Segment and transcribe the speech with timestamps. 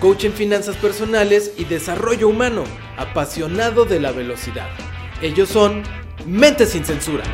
[0.00, 2.64] coach en finanzas personales y desarrollo humano,
[2.96, 4.68] apasionado de la velocidad.
[5.22, 5.82] Ellos son
[6.26, 7.24] Mente sin Censura.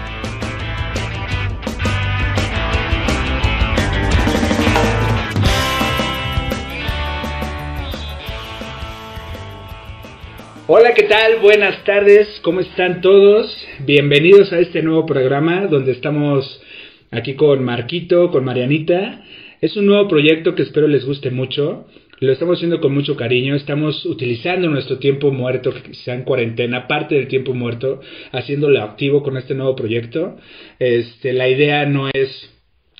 [10.66, 11.40] Hola, ¿qué tal?
[11.42, 13.54] Buenas tardes, ¿cómo están todos?
[13.80, 16.62] Bienvenidos a este nuevo programa donde estamos
[17.10, 19.22] aquí con Marquito, con Marianita.
[19.60, 21.86] Es un nuevo proyecto que espero les guste mucho.
[22.24, 26.88] Lo estamos haciendo con mucho cariño, estamos utilizando nuestro tiempo muerto, que sea en cuarentena,
[26.88, 28.00] parte del tiempo muerto,
[28.32, 30.36] haciéndolo activo con este nuevo proyecto.
[30.78, 32.50] Este, la idea no es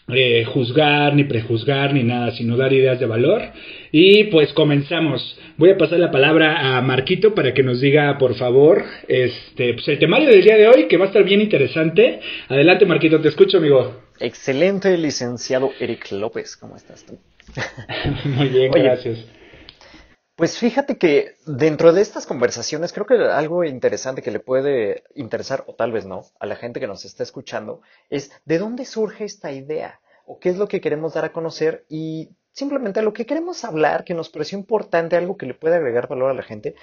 [0.09, 3.41] eh, juzgar, ni prejuzgar, ni nada, sino dar ideas de valor.
[3.93, 5.39] Y pues comenzamos.
[5.57, 9.89] Voy a pasar la palabra a Marquito para que nos diga, por favor, este, pues
[9.89, 12.21] el temario del día de hoy, que va a estar bien interesante.
[12.49, 14.03] Adelante, Marquito, te escucho, amigo.
[14.21, 16.59] Excelente, licenciado Eric López.
[16.59, 17.19] ¿Cómo estás tú?
[18.25, 19.25] Muy bien, Oye, gracias.
[20.37, 25.63] Pues fíjate que dentro de estas conversaciones creo que algo interesante que le puede interesar,
[25.69, 29.25] o tal vez no, a la gente que nos está escuchando, es de dónde surge
[29.25, 33.27] esta idea, o qué es lo que queremos dar a conocer y simplemente lo que
[33.27, 36.75] queremos hablar, que nos pareció importante, algo que le puede agregar valor a la gente,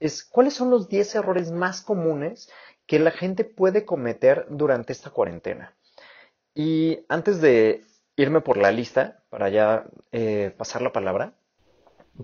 [0.00, 2.50] es cuáles son los 10 errores más comunes
[2.86, 5.74] que la gente puede cometer durante esta cuarentena.
[6.54, 7.84] Y antes de
[8.18, 11.38] irme por la lista, para ya eh, pasar la palabra,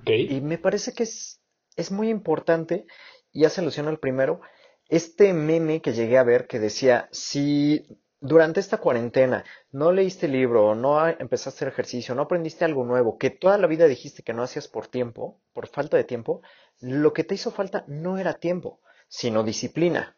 [0.04, 1.40] y me parece que es,
[1.76, 2.86] es muy importante,
[3.32, 4.40] y hace alusión al primero,
[4.88, 7.86] este meme que llegué a ver que decía, si
[8.20, 13.30] durante esta cuarentena no leíste libro, no empezaste hacer ejercicio, no aprendiste algo nuevo, que
[13.30, 16.42] toda la vida dijiste que no hacías por tiempo, por falta de tiempo,
[16.80, 20.16] lo que te hizo falta no era tiempo, sino disciplina.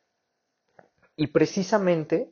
[1.17, 2.31] Y precisamente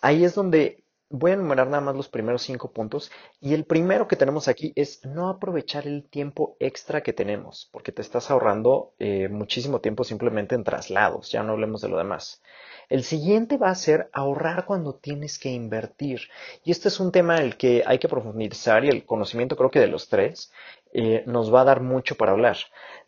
[0.00, 3.10] ahí es donde voy a enumerar nada más los primeros cinco puntos.
[3.40, 7.92] Y el primero que tenemos aquí es no aprovechar el tiempo extra que tenemos, porque
[7.92, 12.42] te estás ahorrando eh, muchísimo tiempo simplemente en traslados, ya no hablemos de lo demás.
[12.88, 16.20] El siguiente va a ser ahorrar cuando tienes que invertir.
[16.64, 19.70] Y este es un tema en el que hay que profundizar y el conocimiento creo
[19.70, 20.52] que de los tres
[20.92, 22.56] eh, nos va a dar mucho para hablar.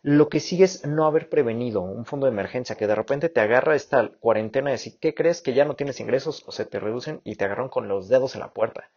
[0.01, 3.41] Lo que sigue es no haber prevenido un fondo de emergencia, que de repente te
[3.41, 5.41] agarra esta cuarentena y decir, ¿qué crees?
[5.41, 8.35] Que ya no tienes ingresos o se te reducen y te agarran con los dedos
[8.35, 8.89] en la puerta.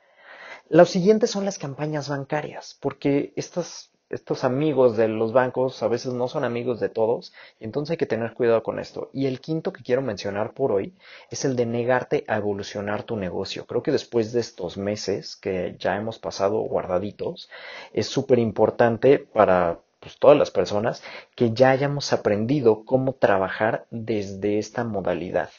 [0.68, 6.12] Los siguientes son las campañas bancarias, porque estos, estos amigos de los bancos a veces
[6.12, 9.10] no son amigos de todos, y entonces hay que tener cuidado con esto.
[9.12, 10.94] Y el quinto que quiero mencionar por hoy
[11.30, 13.66] es el de negarte a evolucionar tu negocio.
[13.66, 17.48] Creo que después de estos meses que ya hemos pasado guardaditos,
[17.92, 21.02] es súper importante para pues, todas las personas
[21.34, 25.50] que ya hayamos aprendido cómo trabajar desde esta modalidad.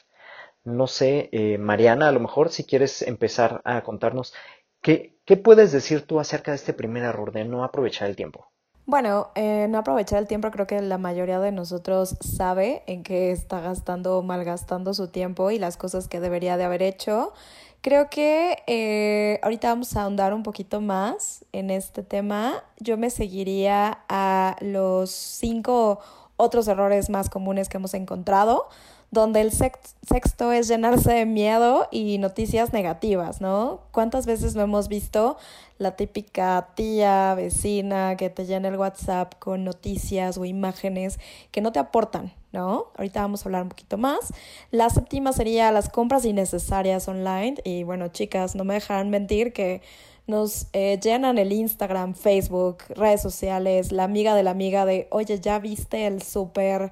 [0.63, 4.33] No sé, eh, Mariana, a lo mejor si quieres empezar a contarnos
[4.81, 8.47] qué, qué puedes decir tú acerca de este primer error de no aprovechar el tiempo.
[8.85, 13.31] Bueno, eh, no aprovechar el tiempo, creo que la mayoría de nosotros sabe en qué
[13.31, 17.33] está gastando o malgastando su tiempo y las cosas que debería de haber hecho.
[17.79, 22.63] Creo que eh, ahorita vamos a ahondar un poquito más en este tema.
[22.79, 25.99] Yo me seguiría a los cinco
[26.35, 28.67] otros errores más comunes que hemos encontrado,
[29.13, 33.81] donde el sex- sexto es llenarse de miedo y noticias negativas, ¿no?
[33.91, 35.37] ¿Cuántas veces no hemos visto
[35.77, 41.19] la típica tía, vecina que te llena el WhatsApp con noticias o imágenes
[41.51, 42.87] que no te aportan, ¿no?
[42.97, 44.33] Ahorita vamos a hablar un poquito más.
[44.71, 47.55] La séptima sería las compras innecesarias online.
[47.63, 49.81] Y bueno, chicas, no me dejarán mentir que
[50.25, 55.39] nos eh, llenan el Instagram, Facebook, redes sociales, la amiga de la amiga de, oye,
[55.39, 56.91] ¿ya viste el súper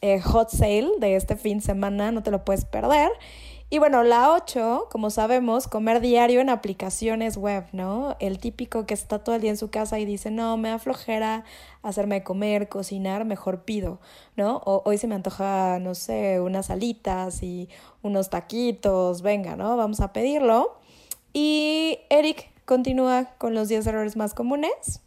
[0.00, 2.12] eh, hot sale de este fin de semana?
[2.12, 3.10] No te lo puedes perder.
[3.72, 8.16] Y bueno, la 8, como sabemos, comer diario en aplicaciones web, ¿no?
[8.18, 10.80] El típico que está todo el día en su casa y dice, no, me da
[10.80, 11.44] flojera
[11.82, 14.00] hacerme comer, cocinar, mejor pido,
[14.36, 14.60] ¿no?
[14.64, 17.68] O hoy se me antoja, no sé, unas alitas y
[18.02, 19.76] unos taquitos, venga, ¿no?
[19.76, 20.76] Vamos a pedirlo.
[21.32, 25.00] Y Eric continúa con los 10 errores más comunes.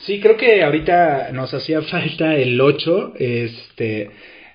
[0.00, 4.10] Sí, creo que ahorita nos hacía falta el 8, este,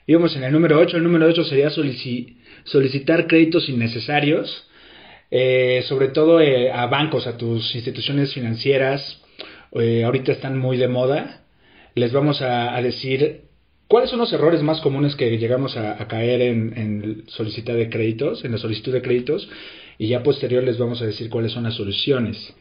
[0.08, 4.68] íbamos en el número 8, el número 8 sería solici- solicitar créditos innecesarios,
[5.30, 9.22] eh, sobre todo eh, a bancos, a tus instituciones financieras,
[9.74, 11.44] eh, ahorita están muy de moda,
[11.94, 13.46] les vamos a, a decir
[13.88, 18.44] ¿Cuáles son los errores más comunes que llegamos a, caer en, en solicitar de créditos,
[18.44, 19.48] en la solicitud de créditos?
[20.00, 22.52] Y ya posterior les vamos a decir cuáles son las soluciones.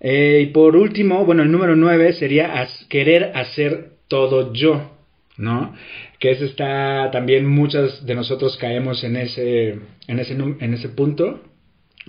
[0.00, 4.90] Eh, y por último, bueno, el número nueve sería querer hacer todo yo,
[5.36, 5.74] ¿no?
[6.18, 11.40] Que es está también muchas de nosotros caemos en ese, en ese, en ese punto.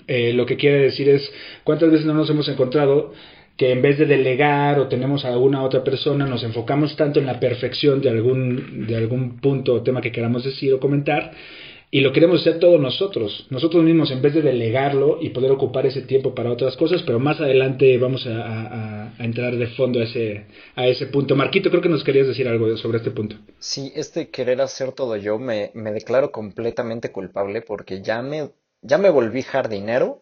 [0.06, 1.30] Eh, lo que quiere decir es
[1.64, 3.12] cuántas veces no nos hemos encontrado
[3.56, 7.26] que en vez de delegar o tenemos a alguna otra persona, nos enfocamos tanto en
[7.26, 11.32] la perfección de algún, de algún punto o tema que queramos decir o comentar,
[11.94, 15.84] y lo queremos hacer todos nosotros, nosotros mismos, en vez de delegarlo y poder ocupar
[15.84, 20.46] ese tiempo para otras cosas, pero más adelante vamos a, entrar de fondo a ese,
[20.74, 21.36] a ese punto.
[21.36, 23.36] Marquito, creo que nos querías decir algo sobre este punto.
[23.58, 28.48] Sí, este querer hacer todo yo me, me declaro completamente culpable porque ya me,
[28.80, 30.21] ya me volví jardinero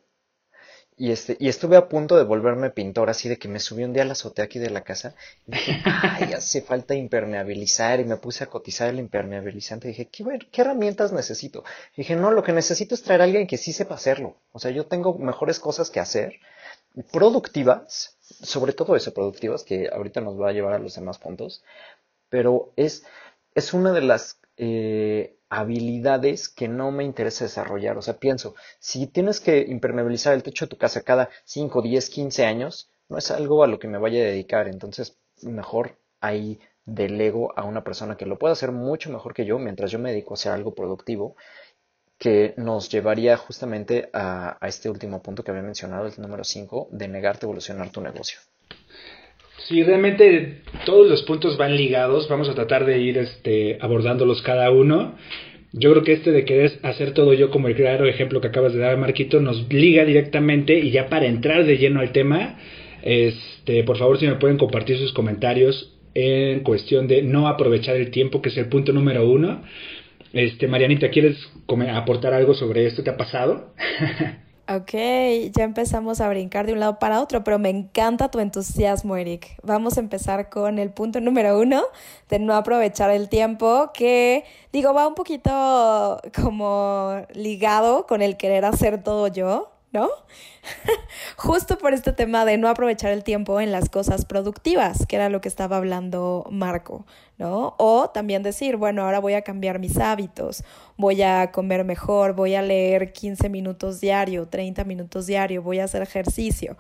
[1.01, 3.95] y, este, y estuve a punto de volverme pintor, así de que me subí un
[3.95, 5.15] día a la azotea aquí de la casa
[5.47, 10.09] y dije, ay, hace falta impermeabilizar y me puse a cotizar el impermeabilizante y dije,
[10.09, 11.65] ¿qué, qué herramientas necesito?
[11.97, 14.37] Y dije, no, lo que necesito es traer a alguien que sí sepa hacerlo.
[14.53, 16.35] O sea, yo tengo mejores cosas que hacer,
[17.11, 21.65] productivas, sobre todo eso, productivas, que ahorita nos va a llevar a los demás puntos,
[22.29, 23.07] pero es,
[23.55, 24.39] es una de las...
[24.59, 27.99] Eh, habilidades que no me interesa desarrollar.
[27.99, 32.09] O sea, pienso, si tienes que impermeabilizar el techo de tu casa cada 5, 10,
[32.09, 34.69] 15 años, no es algo a lo que me vaya a dedicar.
[34.69, 39.59] Entonces, mejor ahí delego a una persona que lo pueda hacer mucho mejor que yo
[39.59, 41.37] mientras yo me dedico a hacer algo productivo
[42.19, 47.09] que nos llevaría justamente a, este último punto que había mencionado, el número 5, de
[47.09, 48.39] negarte a evolucionar tu negocio.
[49.67, 52.29] Sí, realmente todos los puntos van ligados.
[52.29, 55.17] Vamos a tratar de ir este, abordándolos cada uno.
[55.73, 58.73] Yo creo que este de querer hacer todo yo como el claro ejemplo que acabas
[58.73, 62.59] de dar, Marquito, nos liga directamente y ya para entrar de lleno al tema,
[63.03, 68.11] este, por favor si me pueden compartir sus comentarios en cuestión de no aprovechar el
[68.11, 69.63] tiempo, que es el punto número uno.
[70.33, 71.37] Este, Marianita, ¿quieres
[71.93, 73.05] aportar algo sobre esto?
[73.05, 73.73] ¿Te ha pasado?
[74.73, 74.93] Ok,
[75.51, 79.57] ya empezamos a brincar de un lado para otro, pero me encanta tu entusiasmo, Eric.
[79.65, 81.83] Vamos a empezar con el punto número uno
[82.29, 88.65] de no aprovechar el tiempo, que digo, va un poquito como ligado con el querer
[88.65, 89.70] hacer todo yo.
[89.93, 90.09] ¿No?
[91.37, 95.29] Justo por este tema de no aprovechar el tiempo en las cosas productivas, que era
[95.29, 97.07] lo que estaba hablando Marco,
[97.39, 97.75] ¿no?
[97.79, 100.63] O también decir, bueno, ahora voy a cambiar mis hábitos,
[100.97, 105.85] voy a comer mejor, voy a leer 15 minutos diario, 30 minutos diario, voy a
[105.85, 106.77] hacer ejercicio.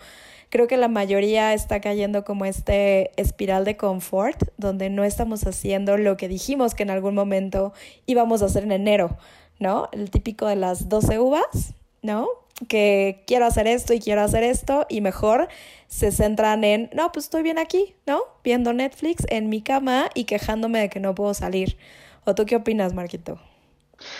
[0.50, 5.96] Creo que la mayoría está cayendo como este espiral de confort, donde no estamos haciendo
[5.96, 7.72] lo que dijimos que en algún momento
[8.06, 9.16] íbamos a hacer en enero,
[9.60, 9.88] ¿no?
[9.92, 12.28] El típico de las 12 uvas, ¿no?
[12.68, 15.48] Que quiero hacer esto y quiero hacer esto y mejor
[15.86, 18.22] se centran en, no, pues estoy bien aquí, ¿no?
[18.44, 21.76] Viendo Netflix en mi cama y quejándome de que no puedo salir.
[22.24, 23.40] ¿O tú qué opinas, Marquito?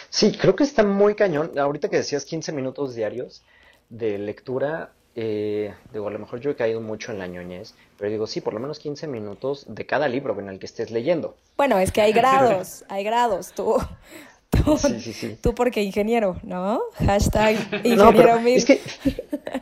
[0.08, 1.58] Sí, creo que está muy cañón.
[1.58, 3.42] Ahorita que decías 15 minutos diarios
[3.88, 8.10] de lectura, eh, digo, a lo mejor yo he caído mucho en la ñoñez, pero
[8.10, 11.36] digo, sí, por lo menos 15 minutos de cada libro en el que estés leyendo.
[11.56, 13.52] Bueno, es que hay grados, hay grados.
[13.52, 13.76] Tú,
[14.50, 14.76] Tú,
[15.40, 16.80] tú porque ingeniero, ¿no?
[16.94, 18.80] Hashtag ingeniero no, Es que,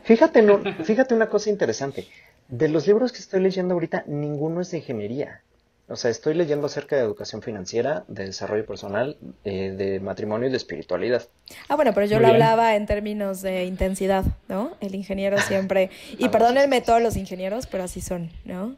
[0.03, 2.07] fíjate, no, fíjate una cosa interesante.
[2.47, 5.41] De los libros que estoy leyendo ahorita, ninguno es de ingeniería.
[5.89, 10.51] O sea, estoy leyendo acerca de educación financiera, de desarrollo personal, eh, de matrimonio y
[10.51, 11.23] de espiritualidad.
[11.67, 14.73] Ah, bueno, pero yo lo hablaba en términos de intensidad, ¿no?
[14.81, 15.89] El ingeniero siempre...
[16.19, 18.75] Y ah, perdónenme todos los ingenieros, pero así son, ¿no?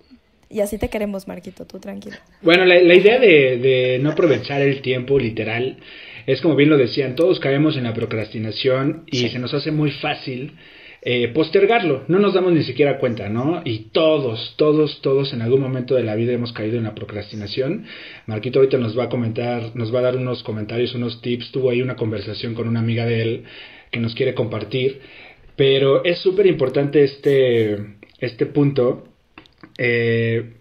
[0.51, 2.17] Y así te queremos, Marquito, tú tranquilo.
[2.41, 5.77] Bueno, la, idea de, no aprovechar el tiempo literal
[6.27, 9.91] es como bien lo decían, todos caemos en la procrastinación y se nos hace muy
[9.91, 10.53] fácil
[11.03, 13.63] eh, postergarlo, no nos damos ni siquiera cuenta, ¿no?
[13.65, 17.85] Y todos, todos, todos en algún momento de la vida hemos caído en la procrastinación.
[18.27, 21.71] Marquito ahorita nos va a comentar, nos va a dar unos comentarios, unos tips, tuvo
[21.71, 23.43] ahí una conversación con una amiga de él
[23.89, 25.01] que nos quiere compartir,
[25.55, 27.77] pero es súper importante este,
[28.19, 29.10] este punto
[29.77, 30.53] eh,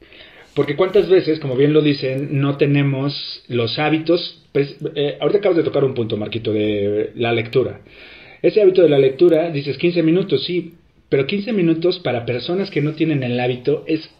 [0.54, 4.44] porque cuántas veces, como bien lo dicen, no tenemos los hábitos.
[4.52, 7.80] Pues, eh, ahorita acabas de tocar un punto, Marquito, de la lectura.
[8.42, 10.74] Ese hábito de la lectura, dices 15 minutos, sí,
[11.08, 14.10] pero 15 minutos para personas que no tienen el hábito es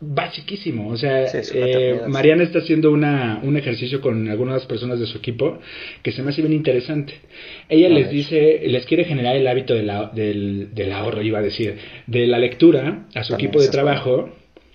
[0.00, 0.88] basiquísimo.
[0.88, 5.58] O sea, eh, Mariana está haciendo una, un ejercicio con algunas personas de su equipo
[6.02, 7.14] que se me hace bien interesante.
[7.68, 11.42] Ella les dice, les quiere generar el hábito de la, del, del, ahorro, iba a
[11.42, 11.76] decir,
[12.06, 14.30] de la lectura a su equipo de trabajo.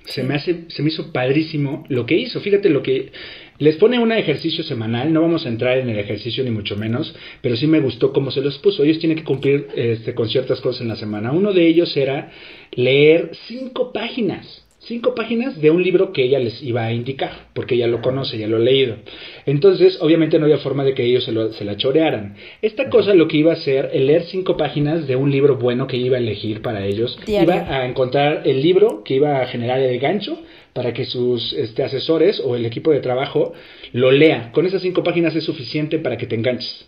[0.06, 2.42] Se me hace, se me hizo padrísimo lo que hizo.
[2.42, 3.14] Fíjate lo que
[3.60, 5.14] les pone un ejercicio semanal.
[5.14, 8.30] No vamos a entrar en el ejercicio ni mucho menos, pero sí me gustó cómo
[8.30, 8.84] se los puso.
[8.84, 11.32] Ellos tienen que cumplir este, con ciertas cosas en la semana.
[11.32, 12.32] Uno de ellos era
[12.76, 17.76] leer cinco páginas cinco páginas de un libro que ella les iba a indicar, porque
[17.76, 18.98] ella lo conoce, ya lo ha leído.
[19.46, 22.36] Entonces, obviamente no había forma de que ellos se, la chorearan.
[22.62, 25.88] Esta cosa lo que iba a hacer, el leer cinco páginas de un libro bueno
[25.88, 29.80] que iba a elegir para ellos, iba a encontrar el libro que iba a generar
[29.80, 30.38] el gancho
[30.74, 33.54] para que sus este, asesores o el equipo de trabajo
[33.94, 34.52] lo lea.
[34.52, 36.88] Con esas cinco páginas es suficiente para que te enganches.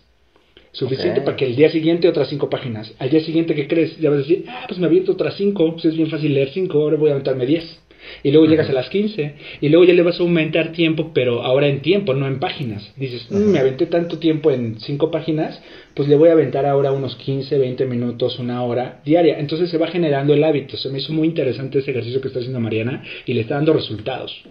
[0.72, 2.92] Suficiente para que el día siguiente otras cinco páginas.
[2.98, 3.98] Al día siguiente, ¿qué crees?
[3.98, 5.72] Ya vas a decir, ah, pues me aviento otras cinco.
[5.72, 7.80] Pues es bien fácil leer cinco, ahora voy a aventarme diez
[8.22, 11.42] y luego llegas a las 15 y luego ya le vas a aumentar tiempo, pero
[11.42, 12.92] ahora en tiempo, no en páginas.
[12.96, 15.60] Dices, mm, me aventé tanto tiempo en 5 páginas,
[15.94, 19.38] pues le voy a aventar ahora unos 15, 20 minutos, una hora diaria.
[19.38, 20.76] Entonces se va generando el hábito.
[20.76, 23.72] Se me hizo muy interesante ese ejercicio que está haciendo Mariana y le está dando
[23.72, 24.44] resultados.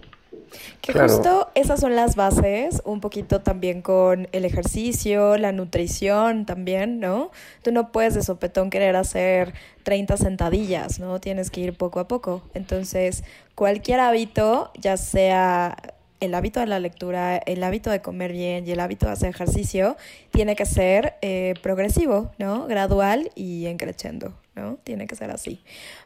[0.81, 6.99] Que justo esas son las bases, un poquito también con el ejercicio, la nutrición también,
[6.99, 7.31] ¿no?
[7.63, 11.19] Tú no puedes de sopetón querer hacer 30 sentadillas, ¿no?
[11.19, 12.43] Tienes que ir poco a poco.
[12.53, 13.23] Entonces,
[13.55, 15.75] cualquier hábito, ya sea
[16.19, 19.29] el hábito de la lectura, el hábito de comer bien y el hábito de hacer
[19.29, 19.97] ejercicio,
[20.31, 22.67] tiene que ser eh, progresivo, ¿no?
[22.67, 24.77] Gradual y encrechendo, ¿no?
[24.83, 25.61] Tiene que ser así.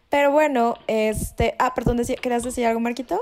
[0.09, 1.55] Pero bueno, este...
[1.59, 3.21] Ah, perdón, ¿querías decir algo, Marquito?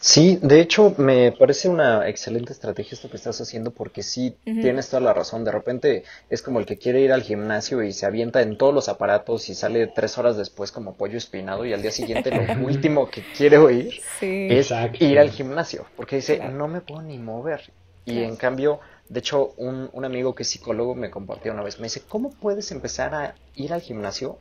[0.00, 4.88] Sí, de hecho me parece una excelente estrategia esto que estás haciendo porque sí tienes
[4.88, 5.44] toda la razón.
[5.44, 8.74] De repente es como el que quiere ir al gimnasio y se avienta en todos
[8.74, 12.42] los aparatos y sale tres horas después como pollo espinado y al día siguiente lo
[12.64, 17.72] último que quiere oír es ir al gimnasio porque dice no me puedo ni mover.
[18.04, 21.80] Y en cambio, de hecho un, un amigo que es psicólogo me compartió una vez,
[21.80, 24.38] me dice, ¿cómo puedes empezar a ir al gimnasio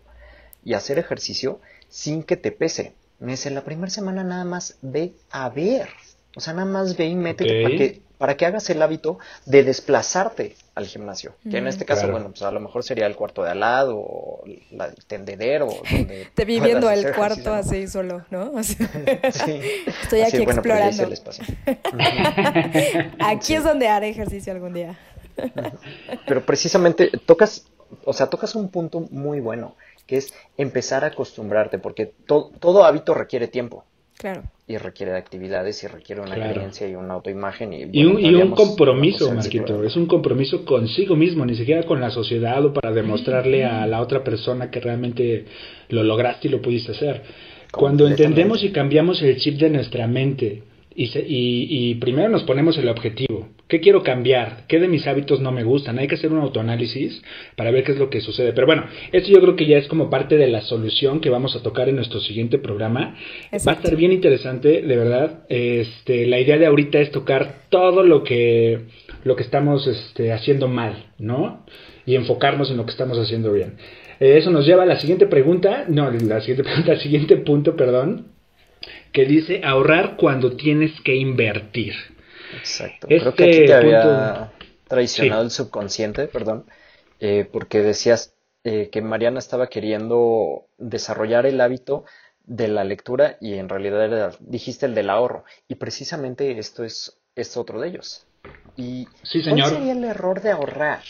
[0.64, 1.60] y hacer ejercicio
[1.90, 2.94] sin que te pese?
[3.20, 5.90] Me dice, la primera semana nada más ve a ver.
[6.36, 9.64] O sea, nada más ve y métete para, que, para que hagas el hábito de
[9.64, 11.34] desplazarte al gimnasio.
[11.50, 13.98] Que en este caso, bueno, pues a lo mejor sería el cuarto de al lado,
[13.98, 14.62] o el
[15.08, 15.68] tendedero.
[15.92, 18.62] Donde Te vi viendo el cuarto así solo, ¿no?
[18.64, 18.78] sí.
[20.04, 21.04] Estoy aquí pues, explorando.
[23.20, 25.00] aquí es donde haré ejercicio algún día.
[26.28, 27.66] Pero precisamente tocas,
[28.04, 29.76] o sea, tocas un punto muy bueno
[30.06, 33.86] que es empezar a acostumbrarte, porque todo hábito requiere tiempo.
[34.18, 34.44] Claro.
[34.68, 37.74] Y requiere de actividades y requiere una creencia y una autoimagen.
[37.74, 39.84] Y, y un, y un compromiso, Marquito.
[39.84, 44.02] Es un compromiso consigo mismo, ni siquiera con la sociedad o para demostrarle a la
[44.02, 45.46] otra persona que realmente
[45.90, 47.24] lo lograste y lo pudiste hacer.
[47.72, 50.64] Cuando entendemos y cambiamos el chip de nuestra mente
[50.96, 53.35] y, y, primero nos ponemos el objetivo.
[53.76, 54.68] ¿Qué quiero cambiar?
[54.70, 56.00] ¿Qué de mis hábitos no me gustan?
[56.00, 57.22] Hay que hacer un autoanálisis
[57.58, 58.54] para ver qué es lo que sucede.
[58.54, 61.58] Pero bueno, esto yo creo que ya es como parte de la solución que vamos
[61.58, 63.18] a tocar en nuestro siguiente programa.
[63.52, 65.44] Va a estar bien interesante, de verdad.
[65.50, 68.86] Este, la idea de ahorita es tocar todo lo que,
[69.26, 71.66] lo que estamos este, haciendo mal, ¿no?
[72.06, 73.74] Y enfocarnos en lo que estamos haciendo bien.
[74.22, 77.76] Eh, eso nos lleva a la siguiente pregunta, no, la siguiente pregunta, al siguiente punto,
[77.76, 78.28] perdón
[79.12, 81.94] que dice ahorrar cuando tienes que invertir.
[82.58, 83.08] Exacto.
[83.08, 84.52] Creo que aquí te había
[84.88, 86.66] traicionado el subconsciente, perdón,
[87.20, 92.06] eh, porque decías eh, que Mariana estaba queriendo desarrollar el hábito
[92.44, 95.44] de la lectura y en realidad dijiste el del ahorro.
[95.68, 98.26] Y precisamente esto es, es otro de ellos.
[98.78, 99.70] ¿Y sí, señor.
[99.70, 101.02] cuál sería el error de ahorrar?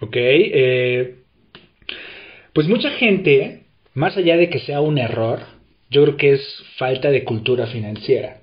[0.00, 1.16] Ok, eh,
[2.52, 3.64] pues mucha gente,
[3.94, 5.40] más allá de que sea un error,
[5.90, 8.40] yo creo que es falta de cultura financiera.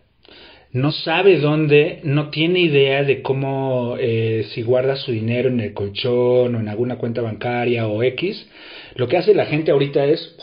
[0.73, 5.73] No sabe dónde, no tiene idea de cómo, eh, si guarda su dinero en el
[5.73, 8.47] colchón o en alguna cuenta bancaria o X.
[8.95, 10.35] Lo que hace la gente ahorita es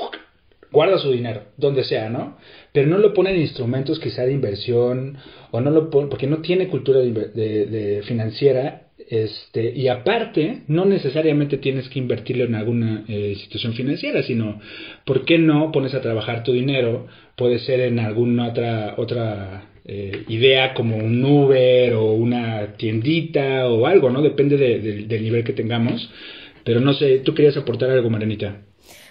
[0.71, 2.39] guarda su dinero, donde sea, ¿no?
[2.73, 5.19] Pero no lo pone en instrumentos quizá de inversión
[5.51, 11.59] o no lo pone, porque no tiene cultura de financiera este, y aparte, no necesariamente
[11.59, 14.61] tienes que invertirlo en alguna eh, institución financiera, sino,
[15.05, 17.09] ¿por qué no pones a trabajar tu dinero?
[17.35, 23.87] Puede ser en alguna otra, otra eh, idea como un Uber o una tiendita o
[23.87, 24.23] algo, ¿no?
[24.23, 26.09] Depende del nivel que tengamos.
[26.63, 28.59] Pero no sé, ¿tú querías aportar algo, Marenita?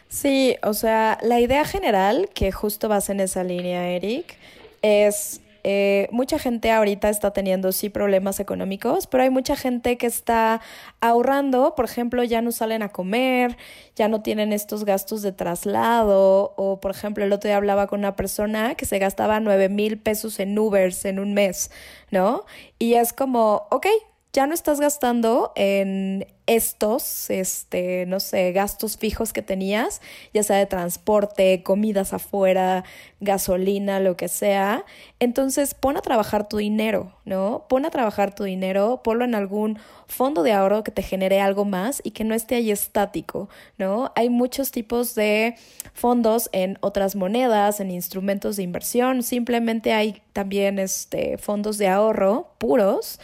[0.08, 4.38] Sí, o sea, la idea general, que justo vas en esa línea, Eric,
[4.82, 10.08] es eh, mucha gente ahorita está teniendo sí problemas económicos, pero hay mucha gente que
[10.08, 10.62] está
[11.02, 13.58] ahorrando, por ejemplo, ya no salen a comer,
[13.96, 18.00] ya no tienen estos gastos de traslado, o por ejemplo, el otro día hablaba con
[18.00, 21.72] una persona que se gastaba nueve mil pesos en Ubers en un mes,
[22.12, 22.46] ¿no?
[22.78, 23.88] Y es como, ok,
[24.34, 30.02] ya no estás gastando en estos, este, no sé, gastos fijos que tenías,
[30.34, 32.84] ya sea de transporte, comidas afuera,
[33.20, 34.84] gasolina, lo que sea.
[35.20, 37.66] Entonces, pon a trabajar tu dinero, ¿no?
[37.70, 41.66] Pon a trabajar tu dinero, ponlo en algún fondo de ahorro que te genere algo
[41.66, 44.12] más y que no esté ahí estático, ¿no?
[44.16, 45.56] Hay muchos tipos de
[45.94, 52.56] fondos en otras monedas, en instrumentos de inversión, simplemente hay también este fondos de ahorro
[52.58, 53.20] puros,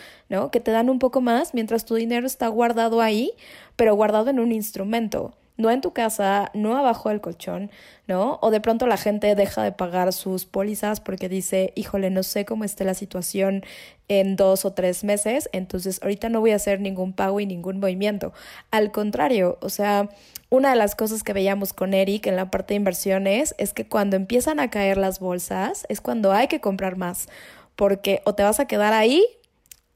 [0.51, 3.31] Que te dan un poco más mientras tu dinero está guardado ahí
[3.75, 7.71] pero guardado en un instrumento, no en tu casa, no abajo del colchón,
[8.07, 8.39] ¿no?
[8.41, 12.45] O de pronto la gente deja de pagar sus pólizas porque dice, híjole, no sé
[12.45, 13.63] cómo esté la situación
[14.07, 17.79] en dos o tres meses, entonces ahorita no voy a hacer ningún pago y ningún
[17.79, 18.33] movimiento.
[18.71, 20.09] Al contrario, o sea,
[20.49, 23.87] una de las cosas que veíamos con Eric en la parte de inversiones es que
[23.87, 27.27] cuando empiezan a caer las bolsas es cuando hay que comprar más,
[27.75, 29.25] porque o te vas a quedar ahí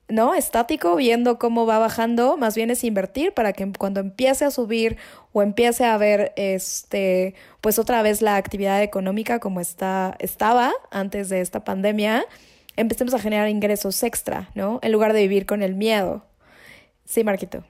[0.10, 0.34] ¿no?
[0.34, 4.98] Estático, viendo cómo va bajando, más bien es invertir para que cuando empiece a subir
[5.32, 11.30] o empiece a ver este, pues otra vez la actividad económica como está, estaba antes
[11.30, 12.26] de esta pandemia,
[12.76, 14.80] empecemos a generar ingresos extra, ¿no?
[14.82, 16.26] En lugar de vivir con el miedo.
[17.06, 17.64] Sí, Marquito.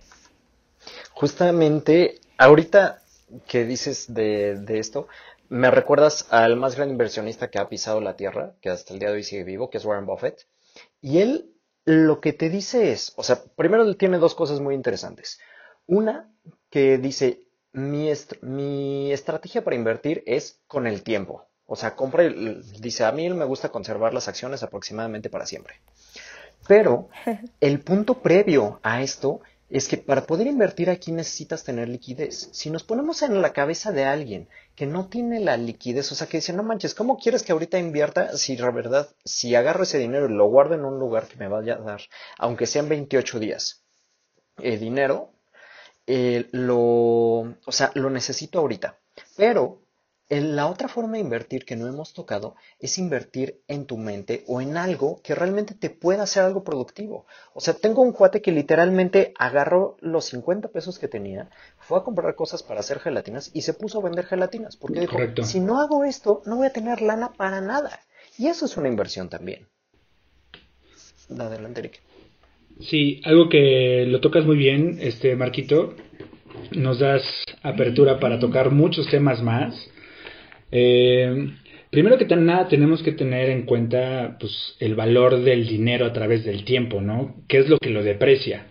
[1.14, 3.02] Justamente, ahorita
[3.48, 5.08] que dices de, de esto,
[5.50, 9.10] me recuerdas al más gran inversionista que ha pisado la tierra, que hasta el día
[9.10, 10.48] de hoy sigue vivo, que es Warren Buffett.
[11.02, 11.52] Y él
[11.86, 15.40] lo que te dice es, o sea, primero tiene dos cosas muy interesantes.
[15.88, 16.32] Una,
[16.70, 21.48] que dice, mi, mi estrategia para invertir es con el tiempo.
[21.66, 25.82] O sea, compra, dice, a mí me gusta conservar las acciones aproximadamente para siempre.
[26.68, 27.10] Pero
[27.60, 32.50] el punto previo a esto es que para poder invertir aquí necesitas tener liquidez.
[32.52, 36.28] Si nos ponemos en la cabeza de alguien que no tiene la liquidez, o sea,
[36.28, 40.00] que dice, no manches, ¿cómo quieres que ahorita invierta si la verdad, si agarro ese
[40.00, 42.02] dinero y lo guardo en un lugar que me vaya a dar,
[42.38, 43.84] aunque sean 28 días,
[44.58, 45.34] eh, dinero,
[46.08, 48.98] lo, o sea, lo necesito ahorita.
[49.38, 49.84] Pero
[50.30, 54.62] la otra forma de invertir que no hemos tocado es invertir en tu mente o
[54.62, 57.26] en algo que realmente te pueda hacer algo productivo.
[57.54, 62.04] O sea, tengo un cuate que literalmente agarró los 50 pesos que tenía, fue a
[62.04, 64.78] comprar cosas para hacer gelatinas y se puso a vender gelatinas.
[64.78, 68.00] Porque dijo, si no hago esto, no voy a tener lana para nada.
[68.38, 69.68] Y eso es una inversión también.
[71.38, 72.02] Adelante, Eric.
[72.82, 75.96] Sí, algo que lo tocas muy bien, este Marquito.
[76.72, 77.24] Nos das
[77.64, 79.74] apertura para tocar muchos temas más
[80.72, 81.52] eh,
[81.90, 86.44] primero que nada tenemos que tener en cuenta pues, el valor del dinero a través
[86.46, 87.36] del tiempo, ¿no?
[87.48, 88.66] ¿Qué es lo que lo deprecia?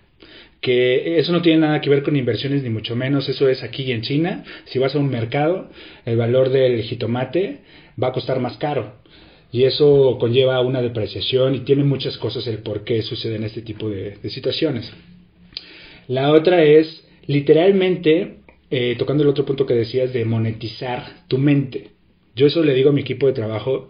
[0.61, 3.93] que eso no tiene nada que ver con inversiones ni mucho menos, eso es aquí
[3.93, 5.71] en China, si vas a un mercado,
[6.05, 7.59] el valor del jitomate
[8.03, 8.95] va a costar más caro
[9.51, 13.89] y eso conlleva una depreciación y tiene muchas cosas el por qué suceden este tipo
[13.89, 14.93] de, situaciones.
[16.07, 18.39] La otra es literalmente
[18.71, 21.91] eh, tocando el otro punto que decías de monetizar tu mente.
[22.35, 23.89] Yo eso le digo a mi equipo de trabajo,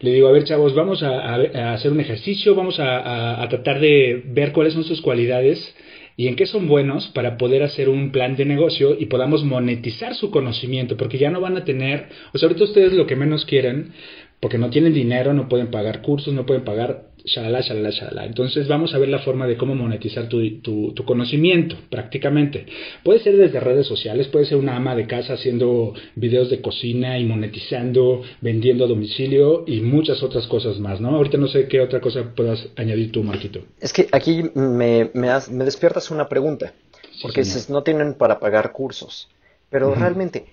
[0.00, 1.34] le digo, a ver chavos, vamos a,
[1.74, 5.74] hacer un ejercicio, vamos a, tratar de ver cuáles son sus cualidades
[6.16, 10.14] y en qué son buenos para poder hacer un plan de negocio y podamos monetizar
[10.14, 13.44] su conocimiento, porque ya no van a tener, o sea, ahorita ustedes lo que menos
[13.44, 13.92] quieren,
[14.40, 18.26] porque no tienen dinero, no pueden pagar cursos, no pueden pagar shalala, shalala, shalala.
[18.26, 22.66] Entonces vamos a ver la forma de cómo monetizar tu, tu, tu, conocimiento prácticamente.
[23.04, 27.18] Puede ser desde redes sociales, puede ser una ama de casa haciendo videos de cocina
[27.18, 31.10] y monetizando, vendiendo a domicilio y muchas otras cosas más, ¿no?
[31.10, 33.60] Ahorita no sé qué otra cosa puedas añadir tú, Marquito.
[33.80, 36.72] Es que aquí me, me, me despiertas una pregunta,
[37.22, 39.28] porque dices, no tienen para pagar cursos,
[39.68, 40.46] pero realmente,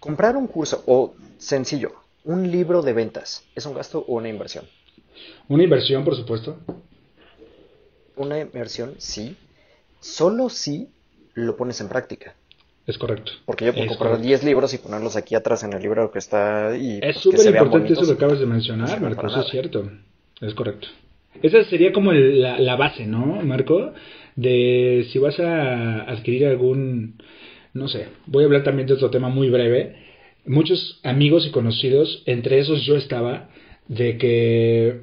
[0.00, 1.92] comprar un curso o sencillo,
[2.24, 4.64] un libro de ventas, ¿es un gasto o una inversión?
[5.48, 6.58] Una inversión, por supuesto.
[8.16, 9.36] Una inversión, sí.
[10.00, 10.88] Solo si
[11.34, 12.34] lo pones en práctica.
[12.86, 13.32] Es correcto.
[13.44, 16.76] Porque yo puedo comprar 10 libros y ponerlos aquí atrás en el libro que está
[16.76, 19.88] y Es súper importante eso que acabas de mencionar, Marco, eso es cierto.
[20.40, 20.88] Es correcto.
[21.42, 23.92] Esa sería como la, la, base, ¿no, Marco?
[24.34, 27.22] De si vas a adquirir algún,
[27.72, 29.96] no sé, voy a hablar también de otro tema muy breve.
[30.44, 33.48] Muchos amigos y conocidos, entre esos yo estaba,
[33.88, 35.00] de que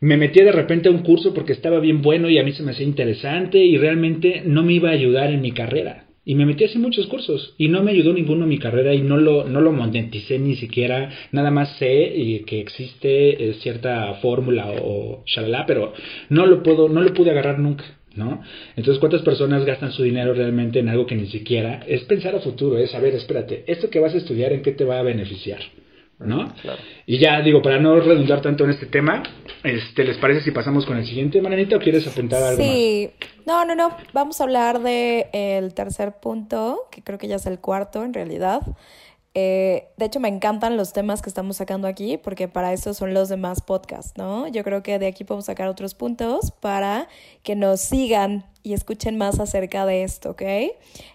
[0.00, 2.62] me metí de repente a un curso porque estaba bien bueno y a mí se
[2.62, 6.06] me hacía interesante y realmente no me iba a ayudar en mi carrera.
[6.24, 8.94] Y me metí a hacer muchos cursos y no me ayudó ninguno en mi carrera
[8.94, 11.10] y no lo, no lo moneticé ni siquiera.
[11.32, 15.92] Nada más sé que existe eh, cierta fórmula o shalala, pero
[16.28, 17.84] no lo puedo, no lo pude agarrar nunca.
[18.14, 18.42] ¿no?
[18.76, 22.40] Entonces, ¿cuántas personas gastan su dinero realmente en algo que ni siquiera es pensar a
[22.40, 22.78] futuro?
[22.78, 25.60] Es saber, espérate, esto que vas a estudiar, ¿en qué te va a beneficiar?
[26.20, 26.52] ¿No?
[27.06, 29.22] Y ya digo, para no redundar tanto en este tema,
[29.64, 33.10] este, ¿les parece si pasamos con el siguiente, Maranita, o quieres apuntar algo sí.
[33.46, 33.96] No, no, no.
[34.12, 38.14] Vamos a hablar del el tercer punto, que creo que ya es el cuarto en
[38.14, 38.60] realidad.
[39.42, 43.14] Eh, de hecho, me encantan los temas que estamos sacando aquí, porque para eso son
[43.14, 44.46] los demás podcasts, ¿no?
[44.48, 47.08] Yo creo que de aquí podemos sacar otros puntos para
[47.42, 50.42] que nos sigan y escuchen más acerca de esto, ¿ok?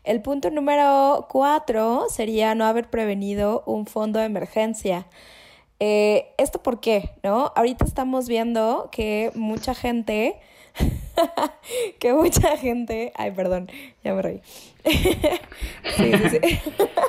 [0.03, 5.05] El punto número cuatro sería no haber prevenido un fondo de emergencia.
[5.79, 7.11] Eh, ¿Esto por qué?
[7.21, 7.53] ¿No?
[7.55, 10.39] Ahorita estamos viendo que mucha gente
[11.99, 13.11] que mucha gente.
[13.15, 13.69] Ay, perdón,
[14.03, 14.41] ya me reí.
[14.83, 16.59] sí, sí, sí.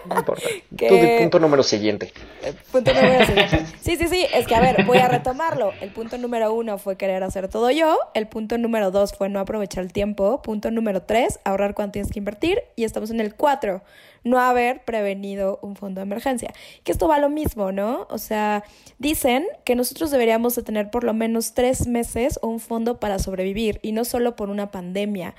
[0.06, 0.48] No importa.
[1.20, 2.12] punto número siguiente.
[2.42, 3.66] Eh, punto número siguiente.
[3.80, 4.26] Sí, sí, sí.
[4.32, 5.72] Es que, a ver, voy a retomarlo.
[5.80, 7.98] El punto número uno fue querer hacer todo yo.
[8.14, 10.40] El punto número dos fue no aprovechar el tiempo.
[10.42, 12.62] Punto número tres, ahorrar cuánto tienes que invertir.
[12.76, 13.82] Y estamos en el cuatro,
[14.26, 16.52] no haber prevenido un fondo de emergencia.
[16.84, 18.06] Que esto va lo mismo, ¿no?
[18.10, 18.64] O sea,
[18.98, 23.78] dicen que nosotros deberíamos de tener por lo menos tres meses un fondo para sobrevivir
[23.82, 25.34] y no solo por una pandemia.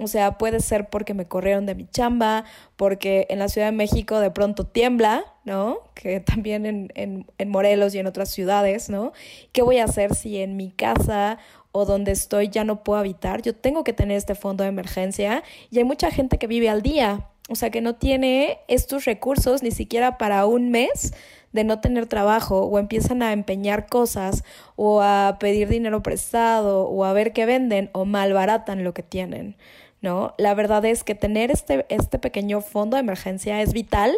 [0.00, 2.44] O sea, puede ser porque me corrieron de mi chamba,
[2.76, 5.78] porque en la Ciudad de México de pronto tiembla, ¿no?
[5.94, 9.12] Que también en, en, en, Morelos y en otras ciudades, ¿no?
[9.52, 11.38] ¿Qué voy a hacer si en mi casa
[11.72, 13.42] o donde estoy ya no puedo habitar?
[13.42, 16.80] Yo tengo que tener este fondo de emergencia y hay mucha gente que vive al
[16.80, 21.12] día, o sea, que no tiene estos recursos ni siquiera para un mes
[21.52, 24.44] de no tener trabajo o empiezan a empeñar cosas
[24.76, 29.56] o a pedir dinero prestado o a ver qué venden o malbaratan lo que tienen.
[30.00, 30.34] ¿no?
[30.36, 34.16] La verdad es que tener este, este pequeño fondo de emergencia es vital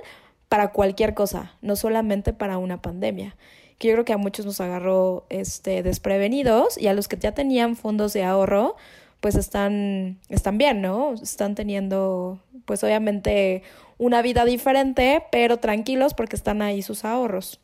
[0.48, 3.36] para cualquier cosa, no solamente para una pandemia.
[3.78, 7.32] Que yo creo que a muchos nos agarró este, desprevenidos y a los que ya
[7.32, 8.76] tenían fondos de ahorro,
[9.24, 11.14] pues están, están bien, ¿no?
[11.14, 13.62] Están teniendo, pues obviamente,
[13.96, 17.58] una vida diferente, pero tranquilos porque están ahí sus ahorros.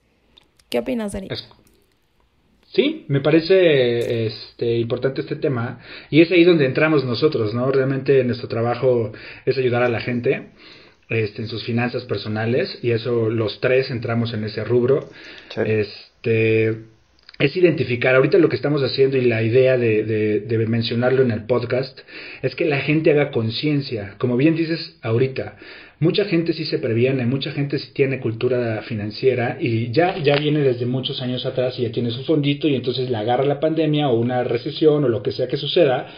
[0.70, 1.28] ¿Qué opinas, Dani?
[2.72, 7.70] Sí, me parece este, importante este tema y es ahí donde entramos nosotros, ¿no?
[7.70, 9.12] Realmente nuestro trabajo
[9.44, 10.52] es ayudar a la gente
[11.10, 15.10] este, en sus finanzas personales y eso los tres entramos en ese rubro.
[15.66, 16.86] Este,
[17.40, 21.98] es identificar, ahorita lo que estamos haciendo y la idea de, mencionarlo en el podcast
[22.42, 25.56] es que la gente haga conciencia, como bien dices ahorita,
[26.00, 30.60] mucha gente sí se previene, mucha gente sí tiene cultura financiera y ya, ya viene
[30.60, 34.10] desde muchos años atrás y ya tiene su fondito y entonces le agarra la pandemia
[34.10, 36.08] o una recesión o lo que sea que suceda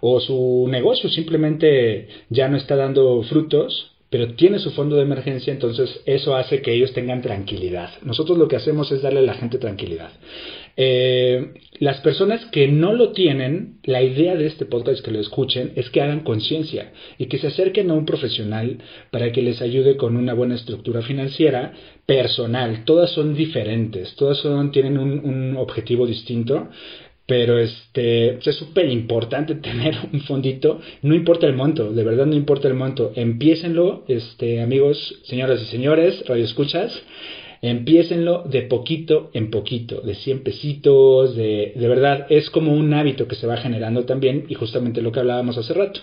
[0.00, 5.52] o su negocio simplemente ya no está dando frutos pero tiene su fondo de emergencia,
[5.52, 7.90] entonces eso hace que ellos tengan tranquilidad.
[8.02, 10.10] Nosotros lo que hacemos es darle a la gente tranquilidad.
[10.76, 15.72] Eh, las personas que no lo tienen, la idea de este podcast que lo escuchen
[15.76, 18.78] es que hagan conciencia y que se acerquen a un profesional
[19.10, 21.72] para que les ayude con una buena estructura financiera
[22.06, 22.84] personal.
[22.84, 26.68] Todas son diferentes, todas son, tienen un, objetivo distinto,
[27.26, 32.34] pero este es súper importante tener un fondito, no importa el monto, de verdad no
[32.34, 37.02] importa el monto, empiécenlo, este amigos, señoras y señores, radio escuchas,
[37.62, 43.28] Empiécenlo de poquito en poquito, de 100 pesitos, de, de verdad, es como un hábito
[43.28, 46.00] que se va generando también y justamente lo que hablábamos hace rato.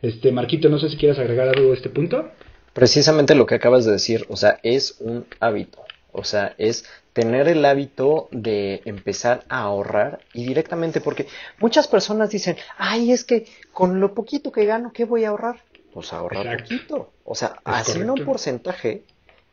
[0.00, 2.30] Este, Marquito, no sé si quieres agregar algo a este punto.
[2.72, 7.48] Precisamente lo que acabas de decir, o sea, es un hábito, o sea, es tener
[7.48, 11.26] el hábito de empezar a ahorrar y directamente porque
[11.60, 15.62] muchas personas dicen, ay, es que con lo poquito que gano, ¿qué voy a ahorrar?
[15.92, 17.12] Pues ahorrar poquito.
[17.24, 19.04] O sea, así no un porcentaje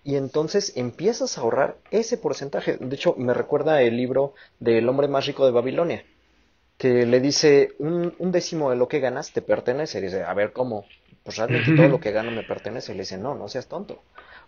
[0.03, 2.77] y entonces empiezas a ahorrar ese porcentaje.
[2.77, 6.03] De hecho, me recuerda el libro del hombre más rico de Babilonia,
[6.77, 9.99] que le dice un, décimo de lo que ganas te pertenece.
[9.99, 10.85] Y dice, a ver, ¿cómo?
[11.23, 12.93] Pues realmente todo lo que gano me pertenece.
[12.93, 14.01] Y le dice, no, no seas tonto.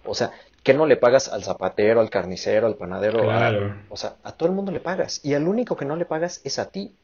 [0.06, 0.32] O sea,
[0.64, 3.22] que no le pagas al zapatero, al carnicero, al panadero?
[3.22, 3.76] Claro.
[3.90, 5.24] o sea, a todo el mundo le pagas.
[5.24, 6.96] Y al único que no le pagas es a ti.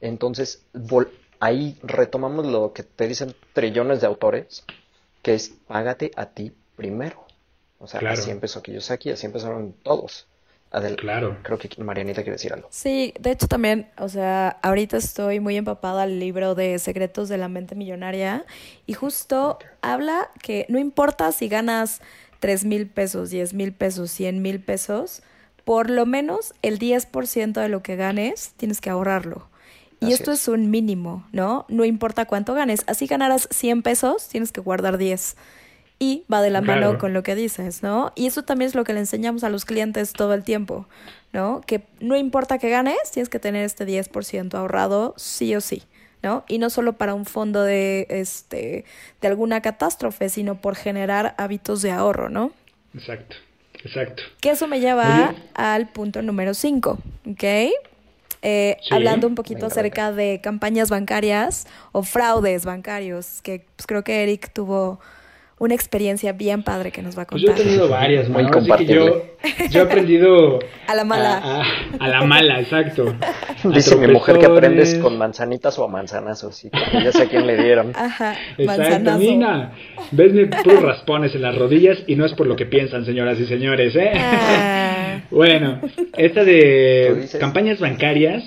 [0.00, 0.66] Entonces,
[1.38, 4.64] ahí retomamos lo que te dicen trillones de autores,
[5.22, 7.29] que es págate a ti primero.
[7.80, 10.26] O sea, así empezó Kiyosaki, así empezaron todos.
[10.70, 11.38] Adel, claro.
[11.42, 12.68] Creo que Marianita quiere decir algo.
[12.70, 17.38] Sí, de hecho también, o sea, ahorita estoy muy empapada al libro de Secretos de
[17.38, 18.44] la Mente Millonaria
[18.86, 22.00] y justo habla que no importa si ganas
[22.38, 25.22] 3 mil pesos, 10 mil pesos, 100 mil pesos,
[25.64, 29.48] por lo menos el 10% de lo que ganes tienes que ahorrarlo.
[30.00, 30.42] Y esto es.
[30.42, 31.66] es un mínimo, ¿no?
[31.68, 32.84] No importa cuánto ganes.
[32.86, 35.36] Así ganarás 100 pesos, tienes que guardar 10
[36.02, 38.12] y va de la mano con lo que dices, ¿no?
[38.16, 40.88] Y eso también es lo que le enseñamos a los clientes todo el tiempo,
[41.34, 41.60] ¿no?
[41.66, 45.82] Que no importa que ganes, tienes que tener este 10% ahorrado sí o sí,
[46.22, 46.42] ¿no?
[46.48, 48.86] Y no solo para un fondo de, este,
[49.20, 52.52] de alguna catástrofe, sino por generar hábitos de ahorro, ¿no?
[52.94, 53.36] Exacto.
[53.84, 54.22] Exacto.
[54.40, 56.98] Que eso me lleva al punto número 5,
[57.30, 57.44] ¿ok?
[58.42, 64.22] Eh, hablando un poquito acerca de campañas bancarias o fraudes bancarios, que pues, creo que
[64.22, 64.98] Eric tuvo
[65.60, 67.54] una experiencia bien padre que nos va a contar.
[67.54, 68.44] Pues yo he tenido varias, muy
[68.86, 69.24] yo,
[69.70, 70.58] yo, he aprendido...
[70.86, 71.62] a la mala.
[71.98, 73.14] A, la mala, exacto.
[73.74, 77.46] Dice mi mujer que aprendes con manzanitas o a manzanazos, y ya sé a quién
[77.46, 77.92] le dieron.
[77.94, 79.72] Ajá, Exacto, Nina.
[80.12, 83.38] Ves mis puros raspones en las rodillas y no es por lo que piensan, señoras
[83.38, 84.12] y señores, ¿eh?
[84.16, 85.20] Ah.
[85.30, 85.82] bueno,
[86.16, 88.42] esta de campañas bancarias,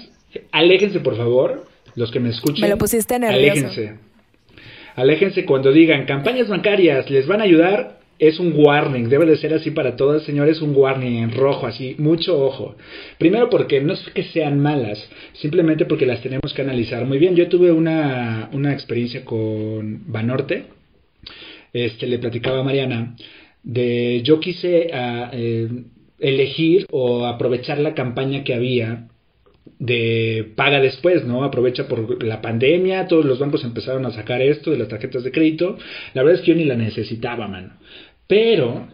[0.52, 2.62] aléjense por favor, los que me escuchen.
[2.62, 3.67] Me lo pusiste nervioso.
[3.67, 4.12] Aléjense
[4.95, 8.03] Aléjense cuando digan campañas bancarias, les van a ayudar.
[8.19, 11.95] Es un warning, debe de ser así para todos, señores, un warning en rojo, así,
[11.97, 12.75] mucho ojo.
[13.17, 17.36] Primero porque no es que sean malas, simplemente porque las tenemos que analizar muy bien.
[17.36, 20.65] Yo tuve una, una experiencia con Banorte,
[21.73, 23.15] este, le platicaba a Mariana,
[23.63, 25.67] de yo quise ah, eh,
[26.19, 29.08] elegir o aprovechar la campaña que había
[29.84, 31.43] de paga después, ¿no?
[31.43, 35.32] Aprovecha por la pandemia, todos los bancos empezaron a sacar esto de las tarjetas de
[35.32, 35.78] crédito.
[36.13, 37.74] La verdad es que yo ni la necesitaba, mano.
[38.26, 38.88] Pero,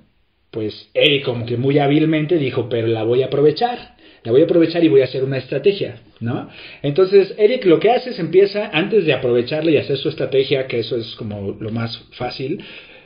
[0.49, 3.97] pues, él como que muy hábilmente dijo, pero la voy a aprovechar.
[4.23, 6.49] La voy a aprovechar y voy a hacer una estrategia, ¿no?
[6.81, 10.79] Entonces, Eric lo que hace es empieza, antes de aprovecharle y hacer su estrategia, que
[10.79, 12.63] eso es como lo más fácil,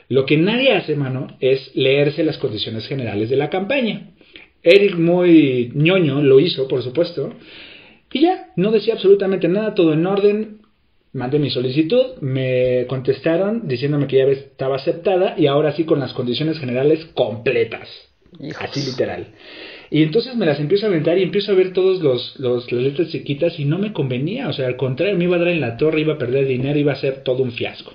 [0.08, 4.14] lo que nadie hace, mano, es leerse las condiciones generales de la campaña.
[4.62, 7.34] Eric muy ñoño lo hizo, por supuesto.
[8.14, 10.60] Y ya, no decía absolutamente nada, todo en orden.
[11.12, 16.12] Mandé mi solicitud, me contestaron diciéndome que ya estaba aceptada y ahora sí con las
[16.12, 17.88] condiciones generales completas.
[18.60, 19.26] Así literal.
[19.94, 22.82] Y entonces me las empiezo a aventar y empiezo a ver todos los, los, las
[22.82, 24.48] letras chiquitas y no me convenía.
[24.48, 26.76] O sea, al contrario, me iba a dar en la torre, iba a perder dinero,
[26.76, 27.92] iba a ser todo un fiasco.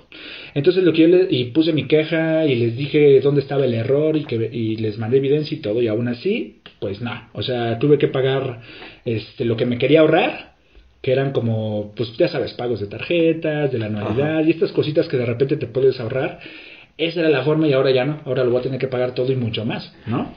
[0.54, 3.74] Entonces lo que yo le, y puse mi queja y les dije dónde estaba el
[3.74, 5.82] error y, que, y les mandé evidencia y todo.
[5.82, 7.28] Y aún así, pues nada.
[7.34, 8.62] O sea, tuve que pagar
[9.04, 10.54] este, lo que me quería ahorrar
[11.02, 15.06] que eran como, pues ya sabes, pagos de tarjetas, de la anualidad y estas cositas
[15.06, 16.40] que de repente te puedes ahorrar.
[16.96, 19.12] Esa era la forma y ahora ya no, ahora lo voy a tener que pagar
[19.14, 20.32] todo y mucho más, ¿no?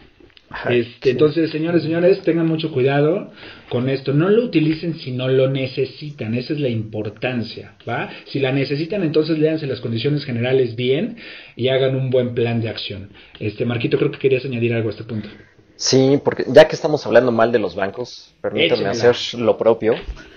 [0.69, 3.31] Este, entonces, señores, señores, tengan mucho cuidado
[3.69, 4.13] con esto.
[4.13, 6.35] No lo utilicen si no lo necesitan.
[6.35, 8.09] Esa es la importancia, ¿va?
[8.27, 11.17] Si la necesitan, entonces léanse las condiciones generales bien
[11.55, 13.09] y hagan un buen plan de acción.
[13.39, 15.29] Este, Marquito, creo que querías añadir algo a este punto.
[15.75, 19.95] Sí, porque ya que estamos hablando mal de los bancos, permítanme hacer lo propio.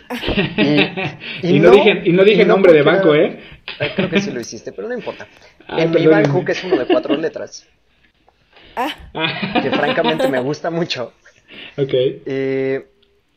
[1.43, 3.41] Y, no, dije, y no dije nombre de banco, ¿eh?
[3.97, 5.27] Creo que sí lo hiciste, pero no importa.
[5.69, 7.67] Ah, en mi banco, que es uno de cuatro letras,
[8.77, 9.61] Ah.
[9.63, 11.13] que francamente me gusta mucho.
[11.79, 11.93] Ok.
[11.93, 12.87] Eh,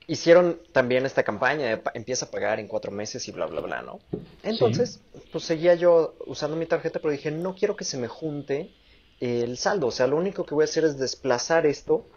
[0.08, 4.00] hicieron también esta campaña empieza a pagar en cuatro meses y bla, bla, bla, ¿no?
[4.44, 8.72] Entonces, pues seguía yo usando mi tarjeta, pero dije, no quiero que se me junte
[9.20, 9.88] el saldo.
[9.88, 12.08] O sea, lo único que voy a hacer es desplazar esto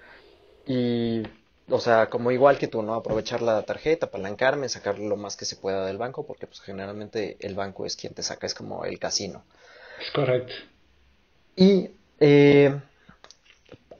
[0.67, 1.23] y,
[1.69, 2.95] o sea, como igual que tú, ¿no?
[2.95, 7.37] Aprovechar la tarjeta, apalancarme, sacar lo más que se pueda del banco, porque pues generalmente
[7.41, 9.45] el banco es quien te saca, es como el casino.
[10.01, 10.55] Es correcto.
[11.57, 12.81] Y eh,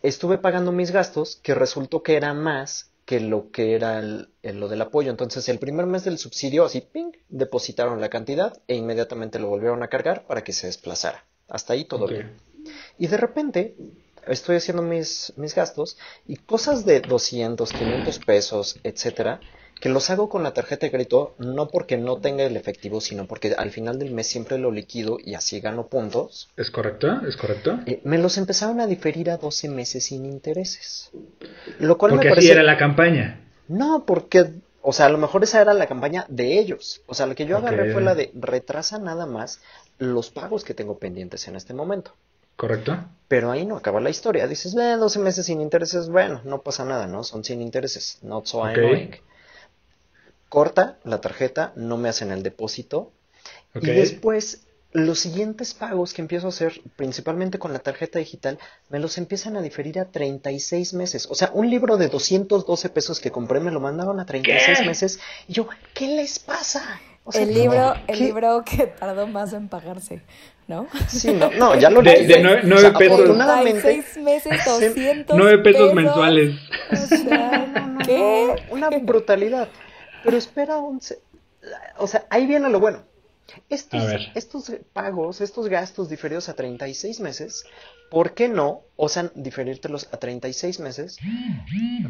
[0.03, 4.83] estuve pagando mis gastos que resultó que era más que lo que era lo del
[4.83, 5.11] apoyo.
[5.11, 9.83] Entonces, el primer mes del subsidio, así, ping, depositaron la cantidad e inmediatamente lo volvieron
[9.83, 11.25] a cargar para que se desplazara.
[11.49, 12.37] Hasta ahí todo bien.
[12.99, 13.77] Y de repente,
[14.27, 19.41] estoy haciendo mis, mis gastos y cosas de 200, 500 pesos, etcétera,
[19.83, 23.27] que los hago con la tarjeta de crédito no porque no tenga el efectivo, sino
[23.27, 26.49] porque al final del mes siempre lo liquido y así gano puntos.
[26.57, 27.21] ¿Es correcto?
[27.27, 27.81] ¿Es correcto?
[27.87, 31.11] Eh, me los empezaron a diferir a 12 meses sin intereses.
[31.81, 33.41] Lo cual porque me así era la campaña.
[33.67, 37.03] No, porque, o sea, a lo mejor esa era la campaña de ellos.
[37.07, 39.61] O sea, lo que yo agarré fue la de retrasa nada más
[39.99, 42.15] los pagos que tengo pendientes en este momento.
[42.55, 43.05] ¿Correcto?
[43.27, 44.47] Pero ahí no acaba la historia.
[44.47, 47.25] Dices, eh, 12 meses sin intereses, bueno, no pasa nada, ¿no?
[47.25, 48.21] Son sin intereses.
[48.23, 49.17] Not so annoying
[50.53, 53.11] corta la tarjeta, no me hacen el depósito.
[53.75, 58.59] Y después, los siguientes pagos que empiezo a hacer, principalmente con la tarjeta digital,
[58.91, 61.27] me los empiezan a diferir a 36 meses.
[61.31, 65.21] O sea, un libro de 212 pesos que compré me lo mandaron a 36 meses.
[65.49, 67.01] Y yo, ¿qué les pasa?
[67.33, 70.21] el libro, el libro que tardó más en pagarse,
[70.69, 70.87] ¿no?
[71.09, 73.21] Sí, no, no ya lo De, de nueve, pesos.
[73.21, 74.05] Afortunadamente.
[74.21, 76.57] meses, 200 9 pesos, mensuales.
[76.91, 78.55] O sea, ¿qué?
[78.69, 79.71] Una brutalidad.
[80.25, 81.01] Pero espera un...
[81.99, 83.03] O sea, ahí viene lo bueno.
[83.69, 84.03] Estos,
[84.35, 87.65] estos pagos, estos gastos diferidos a 36 meses,
[88.11, 91.19] ¿por qué no osan diferírtelos a 36 meses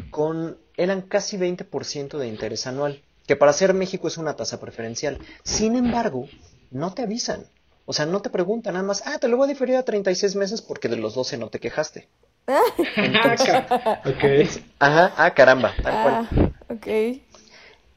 [0.09, 5.17] con, eran casi 20% de interés anual, que para ser México es una tasa preferencial.
[5.43, 6.27] Sin embargo,
[6.71, 7.45] no te avisan.
[7.85, 10.35] O sea, no te preguntan nada más, ah, te lo voy a diferir a 36
[10.35, 12.07] meses porque de los 12 no te quejaste.
[14.79, 16.51] Ajá, ah, caramba, tal ah, cual.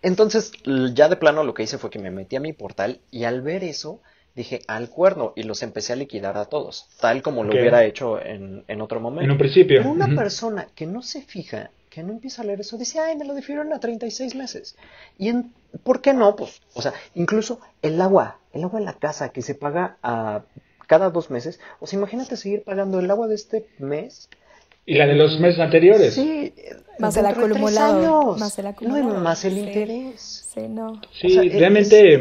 [0.07, 0.53] Entonces,
[0.95, 3.43] ya de plano lo que hice fue que me metí a mi portal y al
[3.43, 4.01] ver eso,
[4.37, 8.25] dije al cuerno y los empecé a liquidar a todos, tal como lo hubiera hecho
[8.25, 9.25] en, en, otro momento.
[9.25, 9.79] En un principio.
[9.79, 13.17] Pero una persona que no se fija, que no empieza a leer eso, dice, ay,
[13.17, 14.77] me lo difirieron a 36 meses.
[15.19, 16.37] ¿Y en, por qué no?
[16.37, 20.43] Pues, o sea, incluso el agua, el agua en la casa que se paga a
[20.87, 24.29] cada dos meses, o sea, imagínate seguir pagando el agua de este mes.
[24.87, 26.15] Y la de los meses anteriores.
[26.15, 26.55] Sí,
[26.99, 28.37] más el acumulado.
[28.37, 29.15] Más el acumulado.
[29.15, 30.47] No, más el interés.
[30.55, 31.01] Sí, no.
[31.21, 32.19] Sí, realmente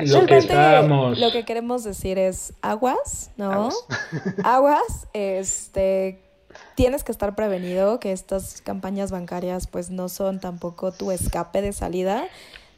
[0.00, 1.18] lo que estábamos...
[1.18, 3.70] Lo que queremos decir es aguas, ¿no?
[4.44, 6.20] Aguas, este
[6.74, 11.72] tienes que estar prevenido que estas campañas bancarias pues no son tampoco tu escape de
[11.72, 12.28] salida.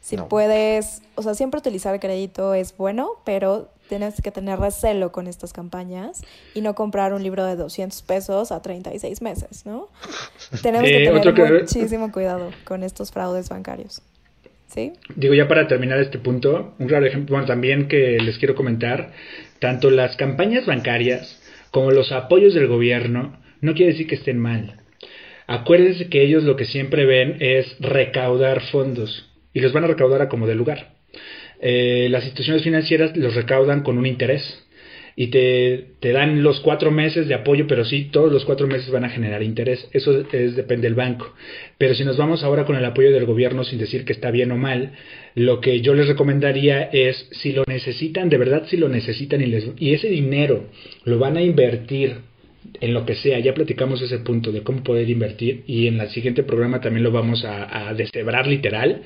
[0.01, 5.27] Si puedes, o sea, siempre utilizar crédito es bueno, pero tienes que tener recelo con
[5.27, 6.23] estas campañas
[6.55, 9.87] y no comprar un libro de 200 pesos a 36 meses, ¿no?
[10.63, 14.01] Tenemos que tener muchísimo cuidado con estos fraudes bancarios.
[14.65, 14.93] ¿Sí?
[15.15, 19.11] Digo, ya para terminar este punto, un claro ejemplo, bueno, también que les quiero comentar,
[19.59, 24.81] tanto las campañas bancarias como los apoyos del gobierno no quiere decir que estén mal.
[25.45, 30.23] Acuérdense que ellos lo que siempre ven es recaudar fondos y los van a recaudar
[30.23, 30.93] a como de lugar.
[31.65, 34.43] Eh, las instituciones financieras los recaudan con un interés
[35.15, 38.91] y te, te, dan los cuatro meses de apoyo, pero sí, todos los cuatro meses
[38.91, 39.87] van a generar interés.
[39.93, 41.33] Eso es, depende del banco.
[41.77, 44.51] Pero si nos vamos ahora con el apoyo del gobierno sin decir que está bien
[44.51, 44.91] o mal,
[45.35, 49.45] lo que yo les recomendaría es, si lo necesitan, de verdad si lo necesitan y,
[49.45, 50.65] les, y ese dinero
[51.05, 52.17] lo van a invertir
[52.81, 56.09] en lo que sea, ya platicamos ese punto de cómo poder invertir y en el
[56.09, 59.01] siguiente programa también lo vamos a, a deshebrar literal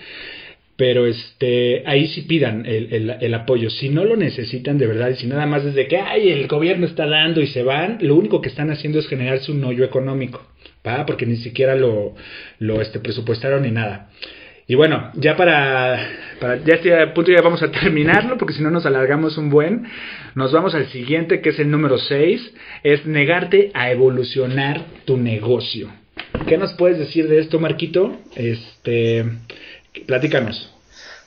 [0.78, 3.70] pero este ahí sí pidan el, el, apoyo.
[3.70, 6.86] Si no lo necesitan de verdad y si nada más desde que ay el gobierno
[6.86, 10.46] está dando y se van, lo único que están haciendo es generarse un hoyo económico,
[10.86, 11.06] ¿va?
[11.06, 12.14] Porque ni siquiera lo,
[12.60, 14.10] lo este, presupuestaron ni nada.
[14.70, 15.98] Y bueno, ya para,
[16.40, 19.88] para ya este punto ya vamos a terminarlo porque si no nos alargamos un buen.
[20.36, 25.90] Nos vamos al siguiente que es el número 6, es negarte a evolucionar tu negocio.
[26.48, 28.20] ¿Qué nos puedes decir de esto, Marquito?
[28.36, 29.26] Este,
[30.06, 30.74] Platícanos.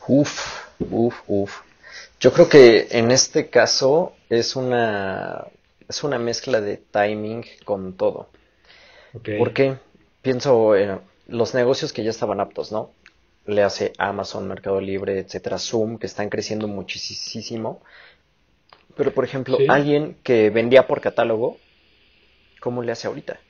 [0.06, 1.60] Uf, uf, uf.
[2.20, 5.46] Yo creo que en este caso es una,
[5.88, 8.28] es una mezcla de timing con todo.
[9.14, 9.38] Okay.
[9.38, 9.76] Porque
[10.22, 12.90] pienso en los negocios que ya estaban aptos, ¿no?
[13.46, 17.82] Le hace Amazon, Mercado Libre, etcétera, Zoom, que están creciendo muchísimo.
[18.96, 21.56] Pero, por ejemplo, alguien que vendía por catálogo,
[22.60, 23.40] ¿cómo le hace ahorita?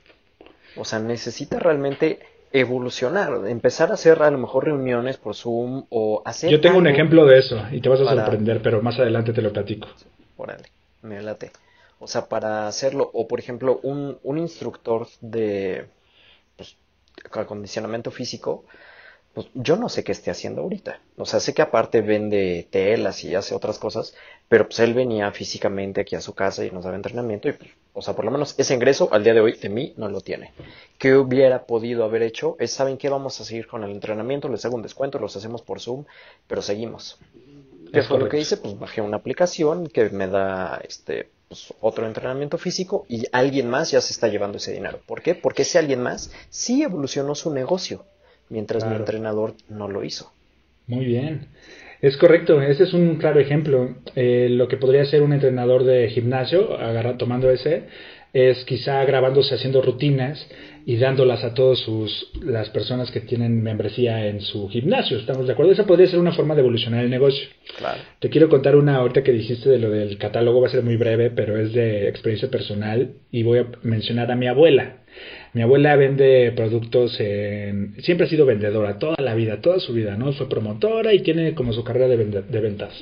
[0.77, 2.21] O sea, necesita realmente
[2.53, 6.51] evolucionar, empezar a hacer a lo mejor reuniones por Zoom o hacer...
[6.51, 9.43] Yo tengo un ejemplo de eso y te vas a sorprender, pero más adelante te
[9.43, 9.89] lo platico.
[10.37, 10.65] Órale,
[11.03, 11.53] me late.
[12.01, 15.87] O sea, para hacerlo, o por ejemplo, un, un instructor de
[16.57, 16.77] pues,
[17.33, 18.65] acondicionamiento físico,
[19.35, 21.01] pues yo no sé qué esté haciendo ahorita.
[21.17, 24.15] O sea, sé que aparte vende telas y hace otras cosas,
[24.49, 27.71] pero pues él venía físicamente aquí a su casa y nos daba entrenamiento y pues,
[27.93, 30.21] o sea, por lo menos ese ingreso al día de hoy de mí no lo
[30.21, 30.53] tiene.
[30.99, 32.57] ¿Qué hubiera podido haber hecho?
[32.59, 33.09] Es, ¿saben qué?
[33.09, 36.05] Vamos a seguir con el entrenamiento, les hago un descuento, los hacemos por Zoom,
[36.47, 37.19] pero seguimos.
[37.93, 38.57] ¿Qué fue lo que hice?
[38.57, 43.91] Pues bajé una aplicación que me da este pues, otro entrenamiento físico y alguien más
[43.91, 45.01] ya se está llevando ese dinero.
[45.07, 45.35] ¿Por qué?
[45.35, 48.05] Porque ese alguien más sí evolucionó su negocio
[48.51, 50.31] mientras mi entrenador no lo hizo.
[50.87, 51.47] Muy bien.
[52.03, 53.97] Es correcto, ese es un claro ejemplo.
[54.17, 57.85] Eh, lo que podría ser un entrenador de gimnasio, agarra, tomando ese,
[58.33, 60.47] es quizá grabándose haciendo rutinas
[60.87, 65.19] y dándolas a todas sus las personas que tienen membresía en su gimnasio.
[65.19, 65.73] ¿Estamos de acuerdo?
[65.73, 67.49] Esa podría ser una forma de evolucionar el negocio.
[67.79, 68.01] Claro.
[68.19, 70.97] Te quiero contar una ahorita que dijiste de lo del catálogo, va a ser muy
[70.97, 74.97] breve, pero es de experiencia personal y voy a mencionar a mi abuela.
[75.53, 77.95] Mi abuela vende productos en...
[78.03, 80.33] Siempre ha sido vendedora, toda la vida, toda su vida, ¿no?
[80.33, 82.93] Fue promotora y tiene como su carrera de, de ventas.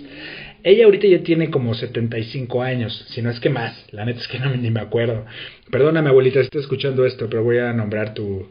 [0.62, 3.86] Ella ahorita ya tiene como 75 años, si no es que más.
[3.92, 5.24] La neta es que no ni me acuerdo.
[5.70, 8.48] Perdóname, abuelita, si estás escuchando esto, pero voy a nombrar tu,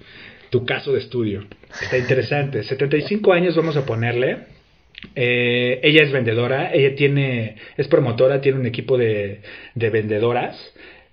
[0.50, 1.46] tu caso de estudio.
[1.82, 2.63] Está interesante.
[2.63, 4.58] 75 años vamos a ponerle.
[5.13, 9.41] Eh, ella es vendedora, ella tiene, es promotora, tiene un equipo de,
[9.76, 10.58] de vendedoras,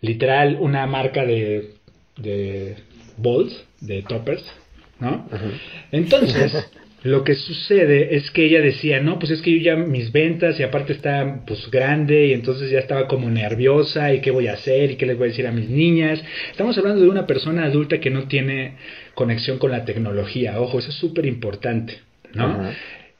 [0.00, 1.74] literal una marca de
[2.16, 2.76] de
[3.16, 4.44] bowls, de toppers,
[5.00, 5.28] ¿no?
[5.92, 6.52] Entonces,
[7.04, 10.58] lo que sucede es que ella decía, no, pues es que yo ya mis ventas
[10.58, 14.54] y aparte está pues grande y entonces ya estaba como nerviosa y qué voy a
[14.54, 16.24] hacer y qué les voy a decir a mis niñas.
[16.50, 18.78] Estamos hablando de una persona adulta que no tiene
[19.14, 21.98] conexión con la tecnología, ojo, eso es súper importante,
[22.32, 22.70] ¿no?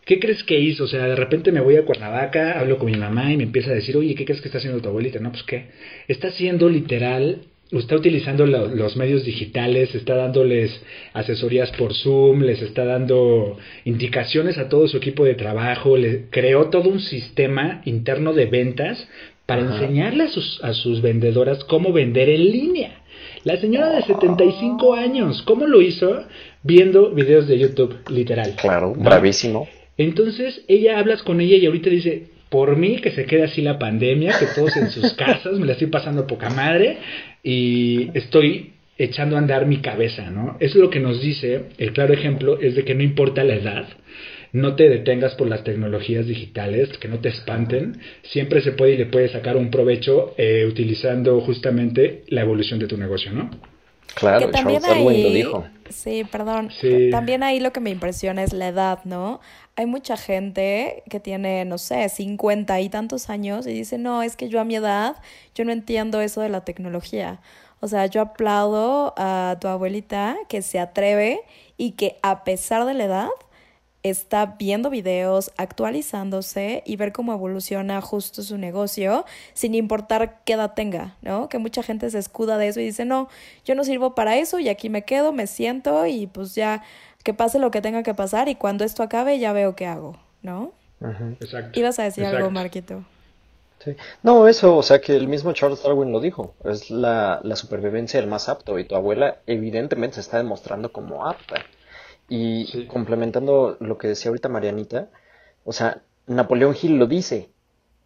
[0.07, 0.85] ¿Qué crees que hizo?
[0.85, 3.71] O sea, de repente me voy a Cuernavaca, hablo con mi mamá y me empieza
[3.71, 5.19] a decir, oye, ¿qué crees que está haciendo tu abuelita?
[5.19, 5.67] No, pues qué.
[6.09, 10.81] Está haciendo literal está utilizando los medios digitales, está dándoles
[11.13, 16.69] asesorías por Zoom, les está dando indicaciones a todo su equipo de trabajo, le creó
[16.69, 19.09] todo un sistema interno de ventas
[19.47, 23.03] para enseñarle a sus, a sus vendedoras cómo vender en línea.
[23.45, 26.25] La señora de 75 años, ¿cómo lo hizo?
[26.63, 28.55] Viendo videos de YouTube, literal.
[28.57, 29.69] Claro, bravísimo.
[29.99, 33.79] Entonces, ella hablas con ella y ahorita dice, por mí que se quede así la
[33.79, 36.99] pandemia, que todos en sus casas, me la estoy pasando poca madre
[37.45, 40.57] y estoy echando a andar mi cabeza, ¿no?
[40.61, 43.55] Eso es lo que nos dice, el claro ejemplo es de que no importa la
[43.55, 43.87] edad,
[44.53, 48.97] no te detengas por las tecnologías digitales, que no te espanten, siempre se puede y
[48.97, 53.51] le puedes sacar un provecho eh, utilizando justamente la evolución de tu negocio, ¿no?
[54.15, 55.65] Claro, Charles Darwin lo dijo.
[55.91, 56.71] Sí, perdón.
[57.11, 59.41] También ahí lo que me impresiona es la edad, ¿no?
[59.77, 64.37] Hay mucha gente que tiene, no sé, cincuenta y tantos años y dice, no, es
[64.37, 65.17] que yo a mi edad,
[65.55, 67.41] yo no entiendo eso de la tecnología.
[67.81, 71.41] O sea, yo aplaudo a tu abuelita que se atreve
[71.77, 73.29] y que a pesar de la edad,
[74.05, 79.25] está viendo videos, actualizándose y ver cómo evoluciona justo su negocio,
[79.55, 81.49] sin importar qué edad tenga, ¿no?
[81.49, 83.29] Que mucha gente se escuda de eso y dice, no,
[83.65, 86.83] yo no sirvo para eso y aquí me quedo, me siento y pues ya
[87.25, 90.19] que pase lo que tenga que pasar y cuando esto acabe ya veo qué hago,
[90.43, 90.73] ¿no?
[91.41, 91.79] Exacto.
[91.79, 93.03] Ibas a decir algo, Marquito.
[93.83, 93.97] Sí.
[94.23, 98.21] No, eso, o sea, que el mismo Charles Darwin lo dijo, es la, la supervivencia
[98.21, 101.57] del más apto y tu abuela evidentemente se está demostrando como apta.
[102.29, 105.09] Y complementando lo que decía ahorita Marianita,
[105.65, 107.51] o sea, Napoleón Hill lo dice,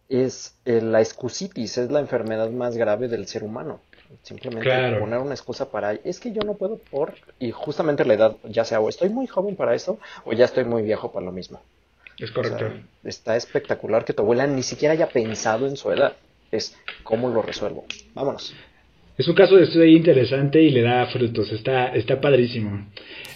[0.09, 3.79] es eh, la excusitis, es la enfermedad más grave del ser humano.
[4.23, 8.37] Simplemente poner una excusa para, es que yo no puedo por, y justamente la edad,
[8.43, 11.31] ya sea o estoy muy joven para eso, o ya estoy muy viejo para lo
[11.31, 11.61] mismo.
[12.17, 12.71] Es correcto.
[13.03, 16.13] está espectacular que tu abuela ni siquiera haya pensado en su edad.
[16.51, 17.85] Es cómo lo resuelvo.
[18.13, 18.53] Vámonos.
[19.19, 21.51] Es un caso de estudio interesante y le da frutos.
[21.51, 22.87] Está, está padrísimo.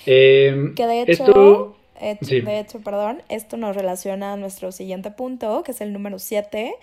[0.06, 5.72] Eh, que de hecho, de hecho, perdón, esto nos relaciona a nuestro siguiente punto, que
[5.72, 6.74] es el número 7,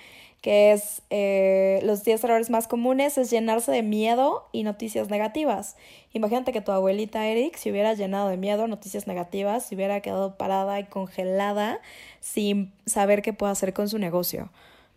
[0.42, 5.78] que es eh, los 10 errores más comunes, es llenarse de miedo y noticias negativas.
[6.12, 10.36] Imagínate que tu abuelita Eric se hubiera llenado de miedo, noticias negativas, se hubiera quedado
[10.36, 11.80] parada y congelada
[12.20, 14.50] sin saber qué puede hacer con su negocio,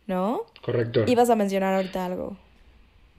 [0.08, 0.42] ¿no?
[0.62, 1.06] Correcto.
[1.08, 2.36] Ibas a mencionar ahorita algo.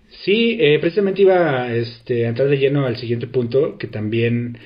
[0.08, 4.58] Sí, eh, precisamente iba este, a entrar de lleno al siguiente punto, que también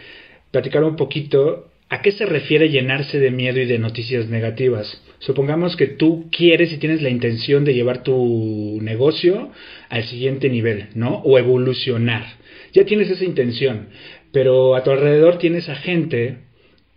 [0.50, 5.02] platicar un poquito a qué se refiere llenarse de miedo y de noticias negativas.
[5.20, 9.50] Supongamos que tú quieres y tienes la intención de llevar tu negocio
[9.88, 11.18] al siguiente nivel, ¿no?
[11.24, 12.24] O evolucionar.
[12.72, 13.88] Ya tienes esa intención,
[14.32, 16.38] pero a tu alrededor tienes a gente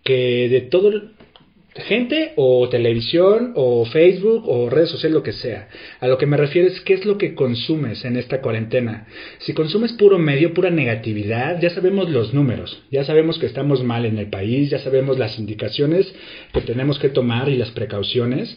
[0.04, 1.10] que de todo
[1.74, 5.68] gente o televisión o Facebook o redes sociales, lo que sea.
[6.00, 9.06] A lo que me refiero es qué es lo que consumes en esta cuarentena.
[9.38, 14.04] Si consumes puro medio, pura negatividad, ya sabemos los números, ya sabemos que estamos mal
[14.04, 16.12] en el país, ya sabemos las indicaciones
[16.52, 18.56] que tenemos que tomar y las precauciones.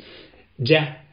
[0.58, 1.05] Ya,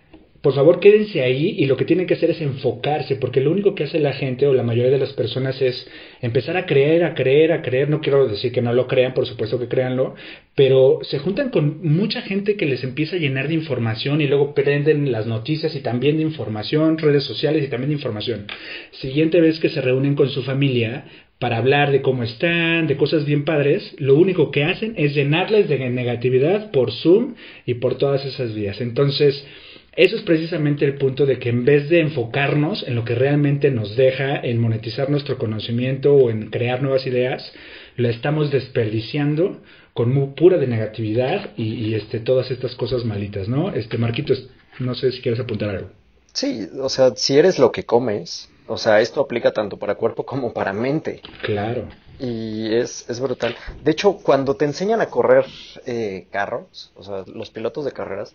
[0.42, 3.76] por favor quédense ahí y lo que tienen que hacer es enfocarse, porque lo único
[3.76, 5.88] que hace la gente o la mayoría de las personas es
[6.20, 7.88] empezar a creer, a creer, a creer.
[7.88, 10.16] No quiero decir que no lo crean, por supuesto que créanlo,
[10.56, 14.52] pero se juntan con mucha gente que les empieza a llenar de información y luego
[14.52, 18.48] prenden las noticias y también de información, redes sociales y también de información.
[18.90, 21.04] Siguiente vez que se reúnen con su familia,
[21.38, 25.68] para hablar de cómo están, de cosas bien padres, lo único que hacen es llenarles
[25.68, 27.34] de negatividad por Zoom
[27.66, 28.80] y por todas esas vías.
[28.80, 29.44] Entonces,
[29.94, 33.70] eso es precisamente el punto de que en vez de enfocarnos en lo que realmente
[33.70, 37.42] nos deja, en monetizar nuestro conocimiento o en crear nuevas ideas,
[37.96, 39.60] lo estamos desperdiciando
[39.92, 43.74] con muy pura de negatividad y, este, todas estas cosas malitas, ¿no?
[43.74, 45.90] Este, Marquitos, no sé si quieres apuntar algo.
[46.32, 50.24] Sí, o sea, si eres lo que comes, o sea, esto aplica tanto para cuerpo
[50.24, 51.20] como para mente.
[51.42, 51.88] Claro.
[52.18, 53.54] Y es, es brutal.
[53.82, 55.44] De hecho, cuando te enseñan a correr
[55.84, 58.34] eh, carros, o sea, los pilotos de carreras,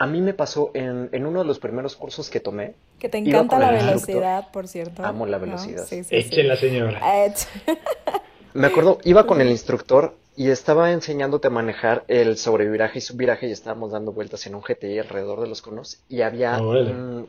[0.00, 2.72] a mí me pasó en, en, uno de los primeros cursos que tomé.
[2.98, 5.04] Que te encanta la velocidad, por cierto.
[5.04, 5.84] Amo la velocidad.
[5.84, 7.02] Sí, la señora.
[8.54, 13.46] me acuerdo, iba con el instructor y estaba enseñándote a manejar el sobreviraje y subviraje
[13.46, 16.58] y estábamos dando vueltas en un GTI alrededor de los conos y había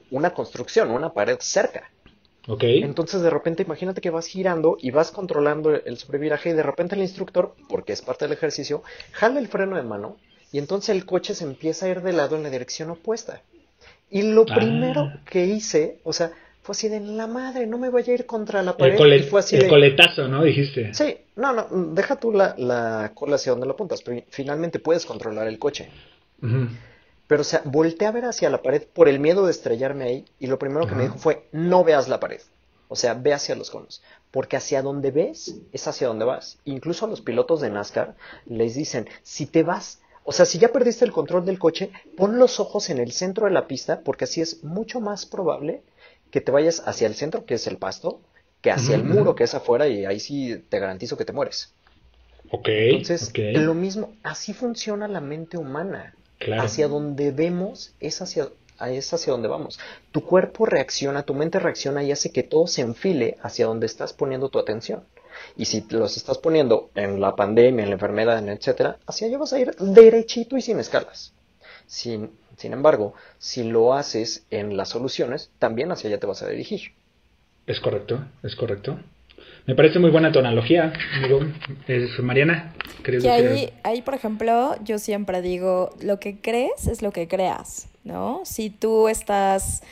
[0.10, 1.92] una construcción, una pared cerca.
[2.48, 2.84] Okay.
[2.84, 6.96] Entonces de repente imagínate que vas girando y vas controlando el sobreviraje y de repente
[6.96, 10.16] el instructor, porque es parte del ejercicio, jala el freno de mano
[10.52, 13.42] y entonces el coche se empieza a ir de lado en la dirección opuesta.
[14.10, 14.56] Y lo ah.
[14.56, 16.32] primero que hice, o sea,
[16.62, 19.00] fue así de la madre, no me voy a ir contra la pared.
[19.00, 20.44] El, fue así el coletazo, ¿no?
[20.44, 20.94] Dijiste.
[20.94, 25.06] Sí, no, no, deja tú la, la cola hacia donde lo apuntas, pero finalmente puedes
[25.06, 25.90] controlar el coche.
[27.28, 30.26] Pero, o sea, volteé a ver hacia la pared por el miedo de estrellarme ahí
[30.40, 32.42] y lo primero que me dijo fue, no veas la pared.
[32.90, 34.02] O sea, ve hacia los conos.
[34.32, 36.60] Porque hacia donde ves es hacia donde vas.
[36.66, 40.72] Incluso a los pilotos de NASCAR les dicen, si te vas, o sea, si ya
[40.72, 44.26] perdiste el control del coche, pon los ojos en el centro de la pista porque
[44.26, 45.82] así es mucho más probable
[46.30, 48.22] que te vayas hacia el centro, que es el pasto,
[48.62, 51.74] que hacia el muro, que es afuera, y ahí sí te garantizo que te mueres.
[52.52, 52.68] Ok.
[52.68, 56.16] Entonces, lo mismo, así funciona la mente humana.
[56.60, 58.50] Hacia donde vemos es hacia,
[58.88, 59.80] es hacia donde vamos.
[60.12, 64.14] Tu cuerpo reacciona, tu mente reacciona y hace que todo se enfile hacia donde estás
[64.14, 65.04] poniendo tu atención.
[65.58, 69.54] Y si los estás poniendo en la pandemia, en la enfermedad, etcétera, hacia allá vas
[69.54, 71.34] a ir derechito y sin escalas.
[71.88, 76.50] Sin, sin embargo, si lo haces en las soluciones, también hacia allá te vas a
[76.50, 76.94] dirigir.
[77.68, 79.00] Es correcto, es correcto.
[79.68, 81.42] Me parece muy buena tu analogía, amigo.
[81.88, 82.74] Es Mariana.
[83.04, 87.88] Que ahí, ahí, por ejemplo, yo siempre digo, lo que crees es lo que creas,
[88.04, 88.42] ¿no?
[88.44, 89.84] Si tú estás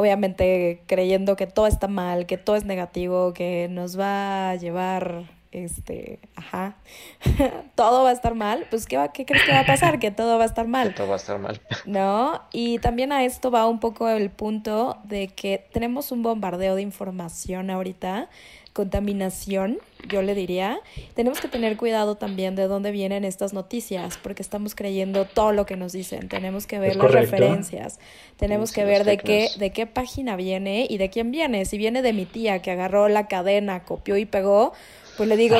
[0.00, 5.24] obviamente creyendo que todo está mal, que todo es negativo, que nos va a llevar
[5.52, 6.76] este, ajá,
[7.74, 9.98] todo va a estar mal, pues ¿qué, va, ¿qué crees que va a pasar?
[9.98, 10.94] Que todo va a estar mal.
[10.94, 11.60] todo va a estar mal.
[11.84, 12.40] ¿No?
[12.50, 16.82] Y también a esto va un poco el punto de que tenemos un bombardeo de
[16.82, 18.30] información ahorita
[18.72, 20.80] contaminación, yo le diría,
[21.14, 25.66] tenemos que tener cuidado también de dónde vienen estas noticias, porque estamos creyendo todo lo
[25.66, 26.28] que nos dicen.
[26.28, 27.98] Tenemos que ver las referencias,
[28.36, 31.64] tenemos que ver de qué, de qué página viene y de quién viene.
[31.64, 34.72] Si viene de mi tía que agarró la cadena, copió y pegó,
[35.16, 35.58] pues le digo,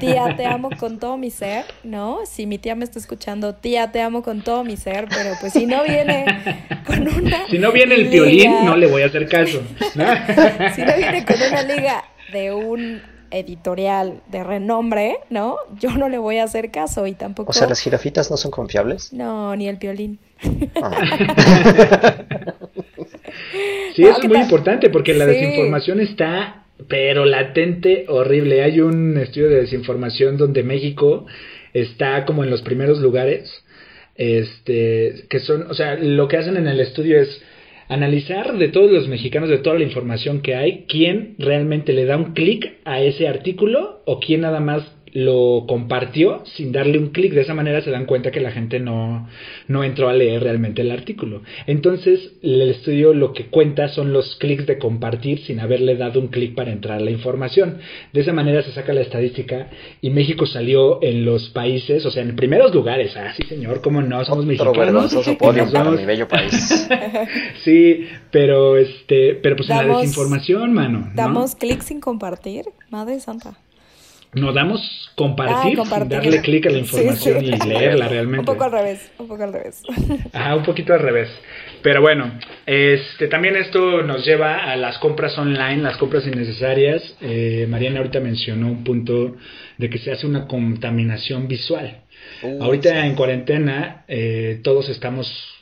[0.00, 2.18] tía, te amo con todo mi ser, ¿no?
[2.26, 5.52] Si mi tía me está escuchando, tía, te amo con todo mi ser, pero pues
[5.52, 6.26] si no viene
[6.84, 7.46] con una...
[7.48, 9.62] Si no viene el violín, no le voy a hacer caso.
[10.74, 15.56] si no viene con una liga de un editorial de renombre, ¿no?
[15.78, 17.50] Yo no le voy a hacer caso y tampoco...
[17.50, 19.12] O sea, ¿las jirafitas no son confiables?
[19.12, 20.18] No, ni el violín.
[20.82, 20.90] Ah.
[23.94, 28.62] sí, eso es muy importante porque la desinformación está, pero latente, horrible.
[28.62, 31.26] Hay un estudio de desinformación donde México
[31.72, 33.62] está como en los primeros lugares,
[34.16, 37.40] este, que son, o sea, lo que hacen en el estudio es
[37.90, 42.16] analizar de todos los mexicanos, de toda la información que hay, quién realmente le da
[42.16, 47.32] un clic a ese artículo o quién nada más lo compartió sin darle un clic.
[47.32, 49.28] De esa manera se dan cuenta que la gente no,
[49.68, 51.42] no entró a leer realmente el artículo.
[51.66, 56.28] Entonces, el estudio lo que cuenta son los clics de compartir sin haberle dado un
[56.28, 57.78] clic para entrar a la información.
[58.12, 62.22] De esa manera se saca la estadística y México salió en los países, o sea,
[62.22, 63.16] en primeros lugares.
[63.16, 64.76] Ah, sí, señor, cómo no, somos mexicanos.
[65.72, 66.88] para mi bello país.
[67.64, 71.10] sí, pero este, pero pues en la desinformación, mano.
[71.14, 73.56] Damos clic sin compartir, madre santa
[74.32, 78.40] nos damos compartir, ah, sin darle clic a la información y leerla realmente.
[78.40, 79.82] Un poco al revés, un poco al revés.
[80.32, 81.28] Ah, un poquito al revés.
[81.82, 87.16] Pero bueno, este también esto nos lleva a las compras online, las compras innecesarias.
[87.20, 89.36] Eh, Mariana ahorita mencionó un punto
[89.78, 92.02] de que se hace una contaminación visual.
[92.42, 95.59] Uh, ahorita en cuarentena eh, todos estamos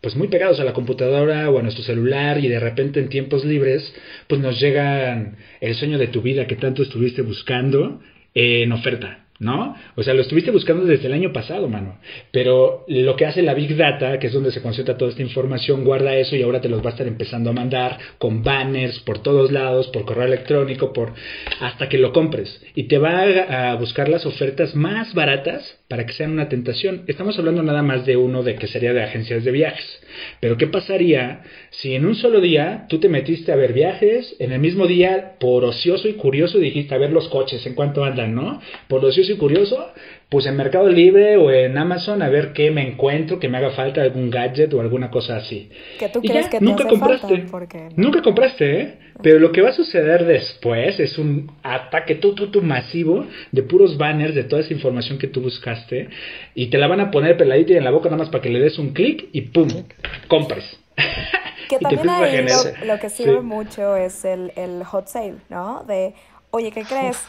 [0.00, 3.44] pues muy pegados a la computadora o a nuestro celular y de repente en tiempos
[3.44, 3.94] libres
[4.26, 8.00] pues nos llega el sueño de tu vida que tanto estuviste buscando
[8.34, 9.26] en oferta.
[9.38, 9.76] ¿no?
[9.96, 11.98] O sea, lo estuviste buscando desde el año pasado, mano.
[12.30, 15.84] Pero lo que hace la Big Data, que es donde se concentra toda esta información,
[15.84, 19.22] guarda eso y ahora te los va a estar empezando a mandar con banners por
[19.22, 21.12] todos lados, por correo electrónico, por
[21.60, 22.62] hasta que lo compres.
[22.74, 27.04] Y te va a, buscar las ofertas más baratas para que sean una tentación.
[27.06, 30.00] Estamos hablando nada más de uno de que sería de agencias de viajes.
[30.40, 34.52] Pero ¿qué pasaría si en un solo día tú te metiste a ver viajes, en
[34.52, 38.34] el mismo día, por ocioso y curioso, dijiste a ver los coches, en cuánto andan,
[38.34, 38.60] ¿no?
[38.88, 39.92] Por ocioso y curioso,
[40.28, 43.70] pues en Mercado Libre o en Amazon a ver qué me encuentro, que me haga
[43.70, 45.70] falta algún gadget o alguna cosa así.
[45.98, 47.44] Que tú crees que te nunca compraste.
[47.50, 47.90] Porque...
[47.94, 48.98] Nunca compraste, ¿eh?
[49.22, 53.62] Pero lo que va a suceder después es un ataque tú, tú, tú masivo de
[53.62, 56.08] puros banners de toda esa información que tú buscaste
[56.54, 58.50] y te la van a poner peladita y en la boca nada más para que
[58.50, 59.68] le des un clic y ¡pum!
[60.28, 60.64] compres.
[61.68, 62.46] Que también ahí
[62.84, 65.84] lo, que sirve mucho es el, el hot sale, ¿no?
[65.84, 66.14] De,
[66.50, 67.24] oye, ¿qué crees?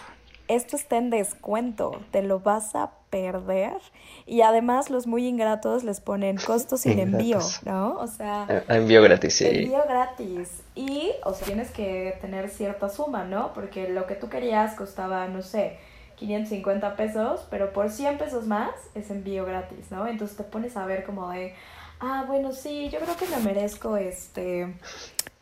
[0.48, 3.78] Esto está en descuento, te lo vas a perder.
[4.26, 7.98] Y además los muy ingratos les ponen costo sin envío, ¿no?
[8.00, 8.46] O sea...
[8.50, 9.48] Eh, envío gratis, sí.
[9.48, 10.62] Envío gratis.
[10.76, 13.54] Y, o sea, tienes que tener cierta suma, ¿no?
[13.54, 15.78] Porque lo que tú querías costaba, no sé,
[16.18, 20.08] 550 pesos, pero por 100 pesos más es envío gratis, ¿no?
[20.08, 21.54] Entonces te pones a ver como de,
[22.00, 24.74] ah, bueno, sí, yo creo que me merezco este,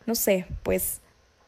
[0.05, 1.01] no sé, pues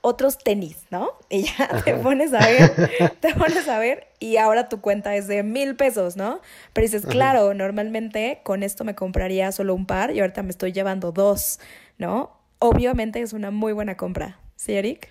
[0.08, 1.12] otros tenis, ¿no?
[1.30, 2.72] Y ya te pones a ver,
[3.20, 6.42] te pones a ver y ahora tu cuenta es de mil pesos, ¿no?
[6.74, 10.72] Pero dices, claro, normalmente con esto me compraría solo un par y ahorita me estoy
[10.72, 11.60] llevando dos,
[11.98, 12.32] ¿no?
[12.60, 15.10] Obviamente es una muy buena compra, ¿sí, Eric?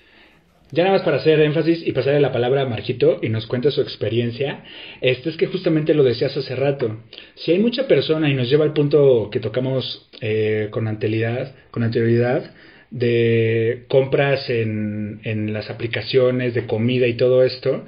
[0.72, 3.70] ya nada más para hacer énfasis y pasarle la palabra a Marquito y nos cuenta
[3.70, 4.64] su experiencia,
[5.00, 7.02] este es que justamente lo decías hace rato.
[7.36, 11.84] Si hay mucha persona y nos lleva al punto que tocamos eh, con anterioridad, con
[11.84, 12.52] anterioridad
[12.98, 17.84] de compras en, en las aplicaciones de comida y todo esto,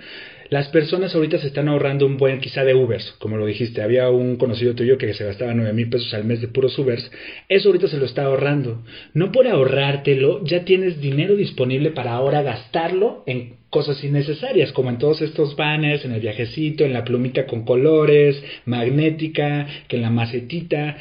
[0.51, 4.09] las personas ahorita se están ahorrando un buen quizá de Ubers, como lo dijiste, había
[4.09, 7.11] un conocido tuyo que se gastaba 9 mil pesos al mes de puros Ubers,
[7.51, 8.83] eso ahorita se lo está ahorrando.
[9.13, 14.97] No por ahorrártelo, ya tienes dinero disponible para ahora gastarlo en cosas innecesarias, como en
[14.97, 20.11] todos estos banners, en el viajecito, en la plumita con colores, magnética, que en la
[20.11, 20.97] macetita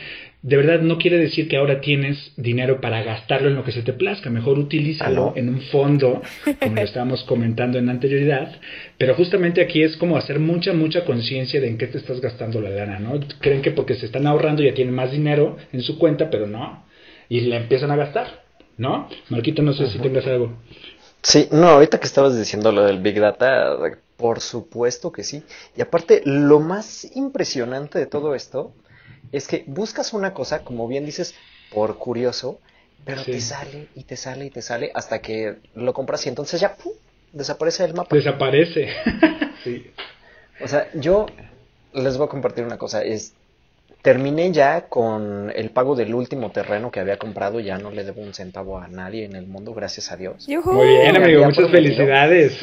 [0.47, 3.81] de verdad no quiere decir que ahora tienes dinero para gastarlo en lo que se
[3.81, 6.21] te plazca, mejor utilízalo en un fondo,
[6.61, 8.55] como lo estábamos comentando en anterioridad,
[8.97, 12.61] pero justamente aquí es como hacer mucha, mucha conciencia de en qué te estás gastando
[12.61, 13.19] la lana, ¿no?
[13.41, 16.85] Creen que porque se están ahorrando ya tienen más dinero en su cuenta, pero no,
[17.27, 18.45] y le empiezan a gastar,
[18.77, 19.09] ¿no?
[19.27, 20.53] Marquito, no sé si tengas algo.
[21.23, 23.75] Sí, no, ahorita que estabas diciendo lo del Big Data,
[24.15, 25.43] por supuesto que sí.
[25.75, 28.71] Y aparte, lo más impresionante de todo esto
[29.31, 31.35] es que buscas una cosa, como bien dices,
[31.71, 32.59] por curioso,
[33.05, 36.59] pero te sale y te sale y te sale hasta que lo compras y entonces
[36.59, 36.93] ya ¡pum!
[37.31, 38.15] desaparece el mapa.
[38.15, 38.89] Desaparece.
[39.63, 39.91] sí.
[40.61, 41.27] O sea, yo
[41.93, 43.03] les voy a compartir una cosa.
[43.03, 43.33] Es,
[44.01, 47.59] terminé ya con el pago del último terreno que había comprado.
[47.59, 50.47] Ya no le debo un centavo a nadie en el mundo, gracias a Dios.
[50.47, 51.45] Muy bien, amigo.
[51.45, 52.57] Muchas felicidades.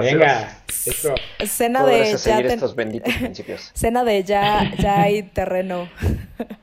[0.00, 0.62] Venga.
[0.68, 1.14] Eso.
[1.46, 3.70] Cena de ya estos benditos principios.
[3.74, 5.88] Cena de ya, ya hay terreno.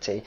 [0.00, 0.22] Sí.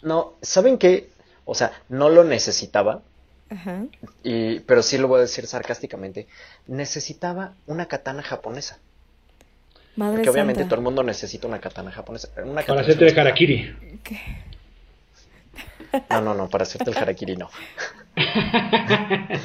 [0.00, 1.10] No, ¿saben qué?
[1.44, 3.02] O sea, no lo necesitaba.
[3.50, 3.84] Ajá.
[4.22, 6.26] Y, pero sí lo voy a decir sarcásticamente.
[6.66, 8.78] Necesitaba una katana japonesa.
[9.98, 12.28] Madre Porque obviamente todo el mundo necesita una katana japonesa.
[12.44, 13.74] Una para hacerte el harakiri.
[16.08, 17.50] No, no, no, para hacerte el harakiri no.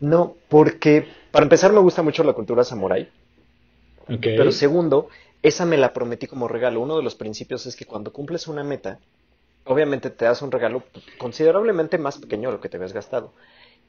[0.00, 3.08] no, porque para empezar me gusta mucho la cultura samurai.
[4.06, 5.08] Pero segundo,
[5.42, 6.80] esa me la prometí como regalo.
[6.80, 9.00] Uno de los principios es que cuando cumples una meta,
[9.64, 10.84] obviamente te das un regalo
[11.18, 13.32] considerablemente más pequeño de lo que te habías gastado.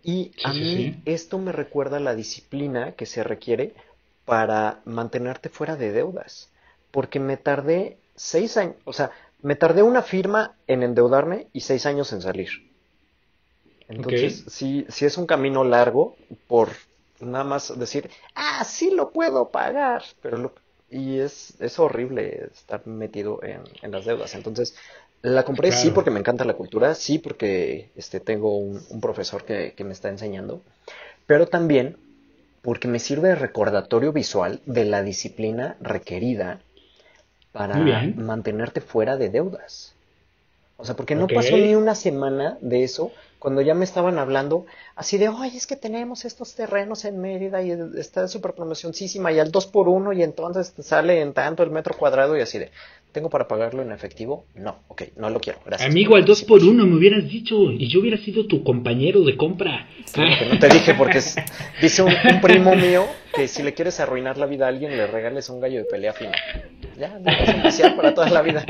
[0.03, 3.75] Y a mí esto me recuerda la disciplina que se requiere
[4.27, 6.51] para mantenerte fuera de deudas.
[6.91, 9.11] Porque me tardé seis años, o sea,
[9.41, 12.49] me tardé una firma en endeudarme y seis años en salir.
[13.87, 16.17] Entonces, sí, sí es un camino largo
[16.47, 16.69] por
[17.21, 20.53] nada más decir, ah, sí lo puedo pagar, pero
[20.89, 24.35] y es, es horrible estar metido en, en las deudas.
[24.35, 24.75] Entonces,
[25.21, 29.45] la compré sí porque me encanta la cultura, sí porque este, tengo un, un profesor
[29.45, 30.61] que, que me está enseñando,
[31.25, 31.97] pero también
[32.67, 36.59] porque me sirve de recordatorio visual de la disciplina requerida
[37.53, 37.77] para
[38.17, 39.93] mantenerte fuera de deudas.
[40.75, 44.65] O sea, porque no pasó ni una semana de eso cuando ya me estaban hablando
[44.97, 49.39] así de, ay, es que tenemos estos terrenos en Mérida y está súper promocionísima y
[49.39, 52.59] al 2 por 1 y entonces te sale en tanto el metro cuadrado y así
[52.59, 52.71] de,
[53.11, 54.45] ¿tengo para pagarlo en efectivo?
[54.55, 55.89] No, ok, no lo quiero, gracias.
[55.89, 59.35] Amigo, al 2 por 1 me hubieras dicho y yo hubiera sido tu compañero de
[59.35, 59.87] compra.
[60.15, 61.19] no te dije porque
[61.81, 65.49] dice un, primo mío que si le quieres arruinar la vida a alguien le regales
[65.49, 66.31] un gallo de pelea fino.
[66.97, 68.65] Ya, no a para toda la vida.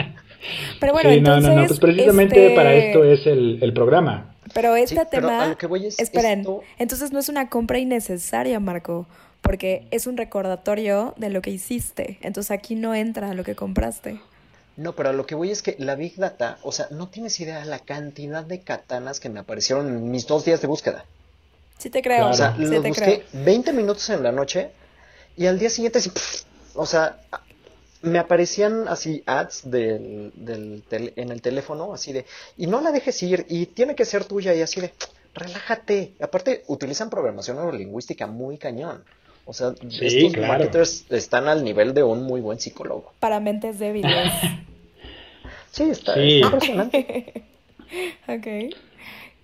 [0.80, 4.36] Pero bueno, entonces, no, no, no, pues precisamente para este esto es el, el programa.
[4.54, 5.56] Pero este tema,
[5.98, 6.46] esperen,
[6.78, 9.08] entonces no es una compra innecesaria, Marco,
[9.48, 12.18] porque es un recordatorio de lo que hiciste.
[12.22, 14.20] Entonces aquí no entra lo que compraste.
[14.76, 17.60] No, pero lo que voy es que la Big Data, o sea, no tienes idea
[17.62, 21.06] de la cantidad de katanas que me aparecieron en mis dos días de búsqueda.
[21.78, 22.28] Sí te creo.
[22.28, 24.72] O sea, lo busqué 20 minutos en la noche
[25.38, 26.02] y al día siguiente,
[26.76, 27.18] o sea,
[28.02, 32.26] me aparecían así ads del, del en el teléfono, así de,
[32.58, 34.92] y no la dejes ir, y tiene que ser tuya, y así de,
[35.34, 36.16] relájate.
[36.20, 39.06] Aparte, utilizan programación neurolingüística muy cañón.
[39.50, 43.14] O sea, estos marketers están al nivel de un muy buen psicólogo.
[43.20, 44.34] Para mentes débiles.
[45.72, 47.46] sí, está, impresionante.
[48.28, 48.76] ok.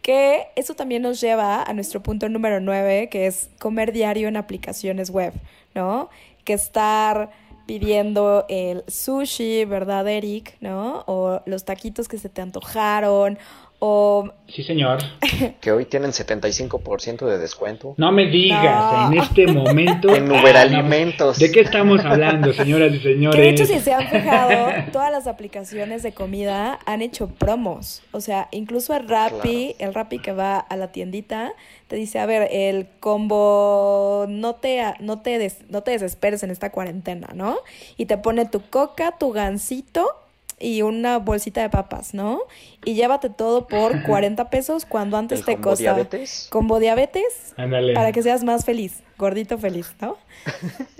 [0.01, 4.35] Que eso también nos lleva a nuestro punto número 9, que es comer diario en
[4.35, 5.33] aplicaciones web,
[5.73, 6.09] ¿no?
[6.43, 7.29] Que estar
[7.65, 10.57] pidiendo el sushi, ¿verdad, Eric?
[10.59, 11.05] ¿No?
[11.07, 13.39] O los taquitos que se te antojaron,
[13.85, 14.29] o...
[14.47, 14.99] Sí, señor.
[15.59, 17.95] Que hoy tienen 75% de descuento.
[17.97, 20.15] No me digas, en este momento...
[20.15, 21.37] en Uber Alimentos.
[21.37, 23.37] ¿De qué estamos hablando, señoras y señores?
[23.37, 28.03] de hecho, si se han fijado, todas las aplicaciones de comida han hecho promos.
[28.11, 31.51] O sea, incluso el Rappi, el Rappi que va a la tiendita,
[31.89, 36.71] te dice, a ver, el combo, no te, no te, no te desesperes en esta
[36.71, 37.57] cuarentena, ¿no?
[37.97, 40.22] Y te pone tu coca, tu gansito
[40.59, 42.41] y una bolsita de papas, ¿no?
[42.85, 46.47] Y llévate todo por 40 pesos cuando antes El te combo costaba diabetes.
[46.51, 47.93] combo diabetes Ándale.
[47.93, 50.17] para que seas más feliz, gordito feliz, ¿no?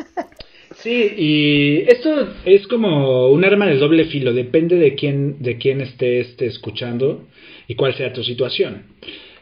[0.78, 5.82] Sí, y esto es como un arma de doble filo, depende de quién, de quién
[5.82, 7.28] esté, esté escuchando
[7.68, 8.88] y cuál sea tu situación.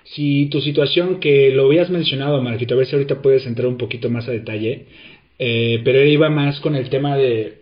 [0.04, 3.78] Si tu situación, que lo habías mencionado, Marquito, a ver si ahorita puedes entrar un
[3.78, 4.88] poquito más a detalle,
[5.40, 7.61] eh, pero él iba más con el tema de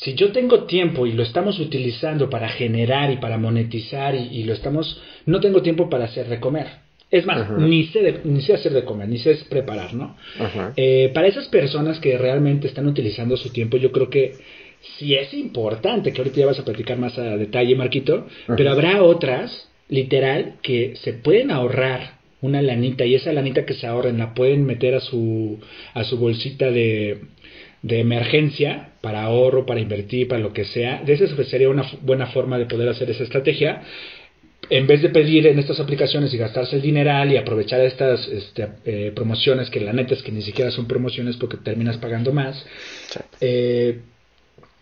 [0.00, 4.44] si yo tengo tiempo y lo estamos utilizando para generar y para monetizar y, y
[4.44, 6.66] lo estamos, no tengo tiempo para hacer de comer.
[7.10, 10.16] Es más, ni, sé de- ni sé hacer de comer, ni sé preparar, ¿no?
[10.40, 10.72] Ajá.
[10.76, 14.32] Eh, para esas personas que realmente están utilizando su tiempo, yo creo que
[14.98, 18.26] sí es importante, que ahorita ya vas a platicar más a detalle, Marquito,
[18.56, 23.86] pero habrá otras, literal, que se pueden ahorrar una lanita y esa lanita que se
[23.86, 25.58] ahorren la pueden meter a su,
[25.94, 27.20] a su bolsita de,
[27.82, 31.02] de emergencia para ahorro, para invertir, para lo que sea.
[31.04, 33.82] De esa sería una buena forma de poder hacer esa estrategia
[34.68, 38.68] en vez de pedir en estas aplicaciones y gastarse el dineral y aprovechar estas este,
[38.84, 42.64] eh, promociones, que la neta es que ni siquiera son promociones porque terminas pagando más,
[43.40, 44.00] eh,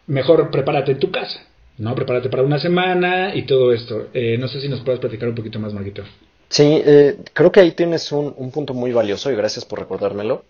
[0.07, 1.47] mejor prepárate en tu casa,
[1.79, 1.95] ¿no?
[1.95, 4.09] Prepárate para una semana y todo esto.
[4.15, 6.03] Eh, no sé si nos puedes platicar un poquito más, Marquito.
[6.49, 10.45] Sí, eh, creo que ahí tienes un, un punto muy valioso y gracias por recordármelo.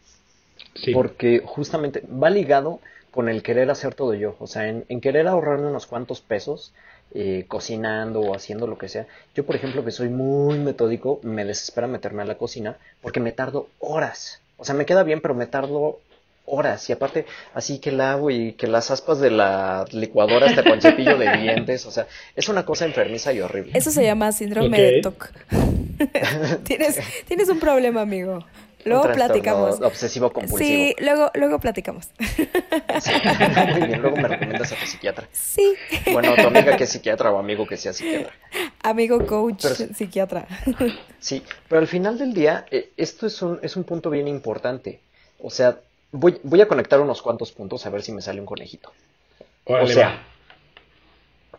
[0.74, 0.92] Sí.
[0.92, 4.36] Porque justamente va ligado con el querer hacer todo yo.
[4.40, 6.72] O sea, en, en querer ahorrarme unos cuantos pesos
[7.16, 9.06] eh, cocinando o haciendo lo que sea.
[9.36, 13.30] Yo, por ejemplo, que soy muy metódico, me desespera meterme a la cocina porque me
[13.30, 14.40] tardo horas.
[14.56, 16.00] O sea, me queda bien, pero me tardo
[16.44, 16.90] horas.
[16.90, 20.80] Y aparte, así que la hago y que las aspas de la licuadora hasta con
[20.80, 21.86] cepillo de dientes.
[21.86, 23.72] O sea, es una cosa enfermiza y horrible.
[23.74, 25.30] Eso se llama síndrome de TOC.
[26.64, 26.98] tienes,
[27.28, 28.44] tienes un problema, amigo.
[28.84, 29.80] Luego platicamos.
[29.80, 30.58] Obsesivo compulsivo.
[30.68, 32.08] Sí, luego, luego platicamos.
[32.18, 32.48] Sí.
[33.72, 35.28] Muy bien, luego me recomiendas a tu psiquiatra.
[35.32, 35.74] Sí.
[36.12, 38.32] Bueno, tu amiga que es psiquiatra o amigo que sea psiquiatra.
[38.82, 40.46] Amigo coach Pero- psiquiatra.
[41.18, 45.00] Sí, pero al final del día, eh, esto es un, es un punto bien importante.
[45.40, 45.78] O sea,
[46.12, 48.92] voy, voy a conectar unos cuantos puntos a ver si me sale un conejito.
[49.64, 50.18] Órale, o sea, va.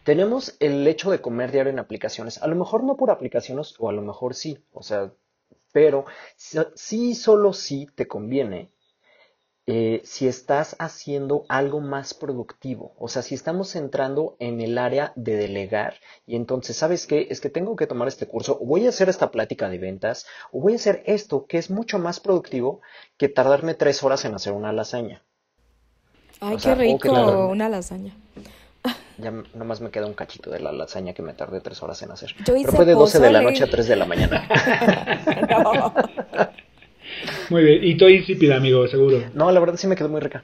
[0.04, 2.42] Tenemos el hecho de comer diario en aplicaciones.
[2.44, 4.60] A lo mejor no por aplicaciones, o a lo mejor sí.
[4.72, 5.10] O sea,
[5.76, 6.06] pero
[6.38, 8.72] sí, sí solo sí te conviene
[9.68, 12.94] eh, si estás haciendo algo más productivo.
[12.98, 15.96] O sea, si estamos entrando en el área de delegar
[16.26, 17.28] y entonces, ¿sabes qué?
[17.30, 20.26] Es que tengo que tomar este curso, o voy a hacer esta plática de ventas,
[20.54, 22.80] o voy a hacer esto que es mucho más productivo
[23.18, 25.26] que tardarme tres horas en hacer una lasaña.
[26.40, 27.12] Ay, O sea, qué rico,
[27.50, 28.16] una lasaña.
[29.18, 32.12] Ya nomás me queda un cachito de la lasaña que me tardé tres horas en
[32.12, 32.36] hacer.
[32.46, 34.48] Yo hice Pero fue de 12 de la noche a 3 de la mañana.
[35.50, 35.94] No.
[37.50, 37.84] Muy bien.
[37.84, 39.24] Y todo insípida, amigo, seguro.
[39.34, 40.44] No, la verdad sí me quedó muy rica.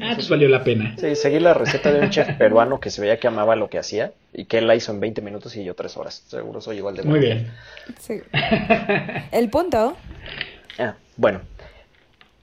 [0.00, 0.94] Ah, pues valió la pena.
[0.98, 3.78] Sí, seguí la receta de un chef peruano que se veía que amaba lo que
[3.78, 6.24] hacía y que él la hizo en 20 minutos y yo 3 horas.
[6.26, 7.34] Seguro soy igual de Muy bueno.
[7.34, 7.52] bien.
[8.00, 8.20] Sí.
[9.30, 9.96] El punto.
[10.78, 11.42] Ah, bueno.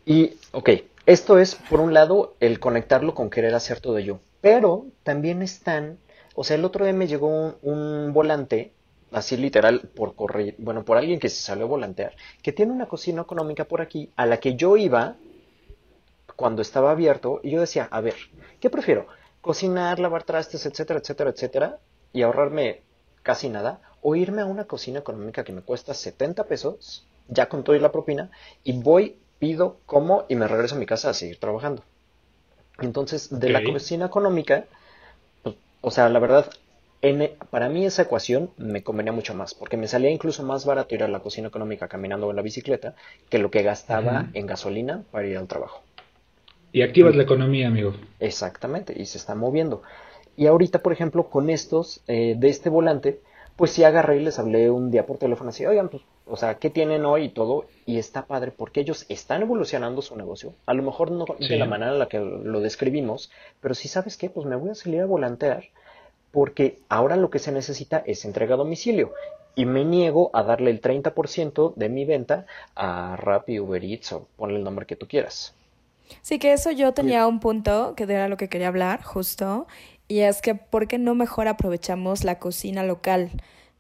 [0.05, 0.69] Y, ok,
[1.07, 4.19] esto es, por un lado, el conectarlo con querer hacer todo yo.
[4.42, 6.00] Pero también están,
[6.36, 8.74] o sea, el otro día me llegó un, volante,
[9.12, 12.88] así literal, por correo, bueno, por alguien que se salió a volantear, que tiene una
[12.88, 15.16] cocina económica por aquí, a la que yo iba
[16.36, 18.16] cuando estaba abierto, y yo decía, a ver,
[18.60, 19.06] ¿qué prefiero?
[19.42, 21.80] ¿Cocinar, lavar trastes, etcétera, etcétera, etcétera,
[22.12, 22.82] y ahorrarme
[23.22, 23.82] casi nada?
[24.02, 27.80] ¿O irme a una cocina económica que me cuesta 70 pesos, ya con todo y
[27.80, 28.32] la propina,
[28.64, 31.84] y voy, pido, como y me regreso a mi casa a seguir trabajando?
[32.80, 34.67] Entonces, de la cocina económica,
[35.43, 36.51] pues, o sea, la verdad,
[37.01, 40.95] en- para mí esa ecuación me convenía mucho más, porque me salía incluso más barato
[40.95, 42.95] ir a la cocina económica caminando en la bicicleta
[43.30, 45.84] que lo que gastaba en gasolina para ir al trabajo.
[46.72, 47.93] Y activas la economía, amigo.
[48.19, 49.82] Exactamente, y se está moviendo.
[50.36, 53.22] Y ahorita, por ejemplo, con estos eh, de este volante,
[53.62, 56.55] pues sí agarré y les hablé un día por teléfono así, oigan, pues, o sea,
[56.55, 57.66] ¿qué tienen hoy y todo?
[57.86, 60.55] Y está padre porque ellos están evolucionando su negocio.
[60.66, 61.47] A lo mejor no Sí.
[61.47, 64.72] de la manera en la que lo describimos, pero sí sabes qué, pues me voy
[64.72, 65.66] a salir a volantear
[66.32, 69.14] porque ahora lo que se necesita es entrega a domicilio.
[69.53, 74.28] Y me niego a darle el 30% de mi venta a Rappi, Uber Eats o
[74.38, 75.53] ponle el nombre que tú quieras.
[76.22, 79.68] Sí, que eso yo tenía un punto que era lo que quería hablar, justo,
[80.12, 83.32] y es que ¿por qué no mejor aprovechamos la cocina local?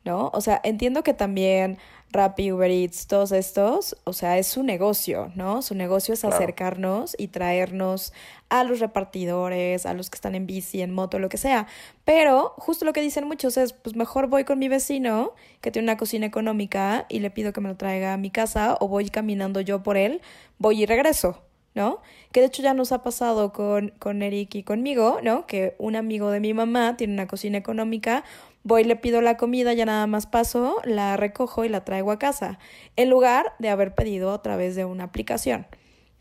[0.05, 0.31] ¿No?
[0.33, 1.77] O sea, entiendo que también
[2.09, 5.61] Rappi, Uber Eats, todos estos, o sea, es su negocio, ¿no?
[5.61, 8.13] Su negocio es acercarnos y traernos
[8.49, 11.67] a los repartidores, a los que están en bici, en moto, lo que sea.
[12.05, 15.85] Pero justo lo que dicen muchos es, pues mejor voy con mi vecino que tiene
[15.85, 19.09] una cocina económica y le pido que me lo traiga a mi casa o voy
[19.09, 20.21] caminando yo por él,
[20.59, 21.43] voy y regreso.
[21.73, 22.01] ¿No?
[22.31, 25.45] Que de hecho ya nos ha pasado con, con Eric y conmigo, ¿no?
[25.47, 28.23] Que un amigo de mi mamá tiene una cocina económica,
[28.63, 32.19] voy, le pido la comida, ya nada más paso, la recojo y la traigo a
[32.19, 32.59] casa,
[32.95, 35.67] en lugar de haber pedido a través de una aplicación,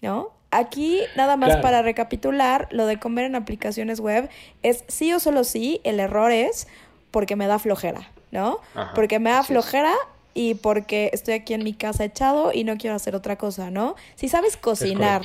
[0.00, 0.32] ¿no?
[0.52, 4.28] Aquí, nada más para recapitular, lo de comer en aplicaciones web
[4.64, 6.66] es sí o solo sí, el error es
[7.12, 8.58] porque me da flojera, ¿no?
[8.96, 9.94] porque me da flojera
[10.34, 13.96] y porque estoy aquí en mi casa echado y no quiero hacer otra cosa, ¿no?
[14.14, 15.22] Si sabes cocinar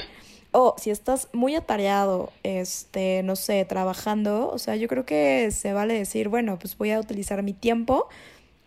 [0.52, 5.74] o si estás muy atareado, este, no sé, trabajando, o sea, yo creo que se
[5.74, 8.08] vale decir, bueno, pues voy a utilizar mi tiempo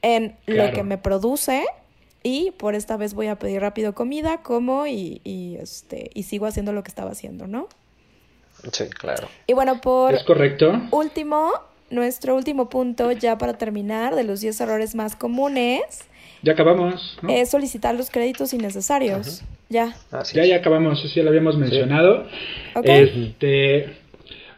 [0.02, 1.64] en lo que me produce
[2.22, 6.46] y por esta vez voy a pedir rápido comida, como y, y, este, y sigo
[6.46, 7.68] haciendo lo que estaba haciendo, ¿no?
[8.72, 9.28] Sí, claro.
[9.46, 10.72] Y bueno, por ¿Es correcto?
[10.90, 11.52] último,
[11.90, 16.04] nuestro último punto, ya para terminar, de los 10 errores más comunes.
[16.42, 17.18] Ya acabamos.
[17.28, 19.42] Es solicitar los créditos innecesarios.
[19.68, 19.94] Ya.
[20.32, 22.26] ya, ya acabamos, eso ya lo habíamos mencionado.
[22.84, 23.96] Este,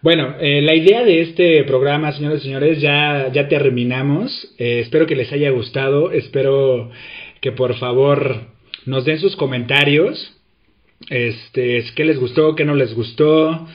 [0.03, 4.55] bueno, eh, la idea de este programa, señores y señores, ya, ya terminamos.
[4.59, 6.13] Eh, espero que les haya gustado.
[6.13, 6.91] Espero
[7.41, 8.47] que por favor
[8.87, 10.37] nos den sus comentarios.
[11.09, 13.67] Este, qué les gustó, qué no les gustó,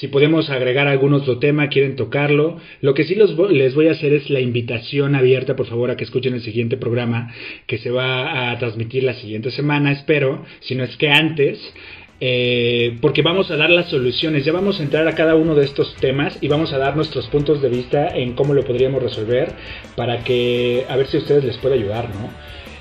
[0.00, 2.58] si podemos agregar algún otro tema, quieren tocarlo.
[2.80, 5.96] Lo que sí los, les voy a hacer es la invitación abierta, por favor, a
[5.96, 7.32] que escuchen el siguiente programa
[7.66, 11.60] que se va a transmitir la siguiente semana, espero, si no es que antes.
[12.20, 15.64] Eh, porque vamos a dar las soluciones, ya vamos a entrar a cada uno de
[15.64, 19.52] estos temas y vamos a dar nuestros puntos de vista en cómo lo podríamos resolver
[19.96, 22.30] para que a ver si a ustedes les puede ayudar, ¿no?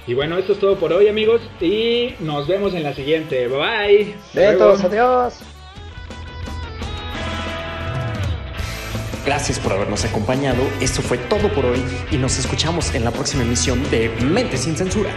[0.06, 1.42] Y bueno, esto es todo por hoy, amigos.
[1.62, 3.48] Y nos vemos en la siguiente.
[3.48, 4.16] Bye bye.
[4.84, 5.63] adiós.
[9.26, 10.62] Gracias por habernos acompañado.
[10.82, 14.76] Esto fue todo por hoy y nos escuchamos en la próxima emisión de Mente sin
[14.76, 15.12] Censura.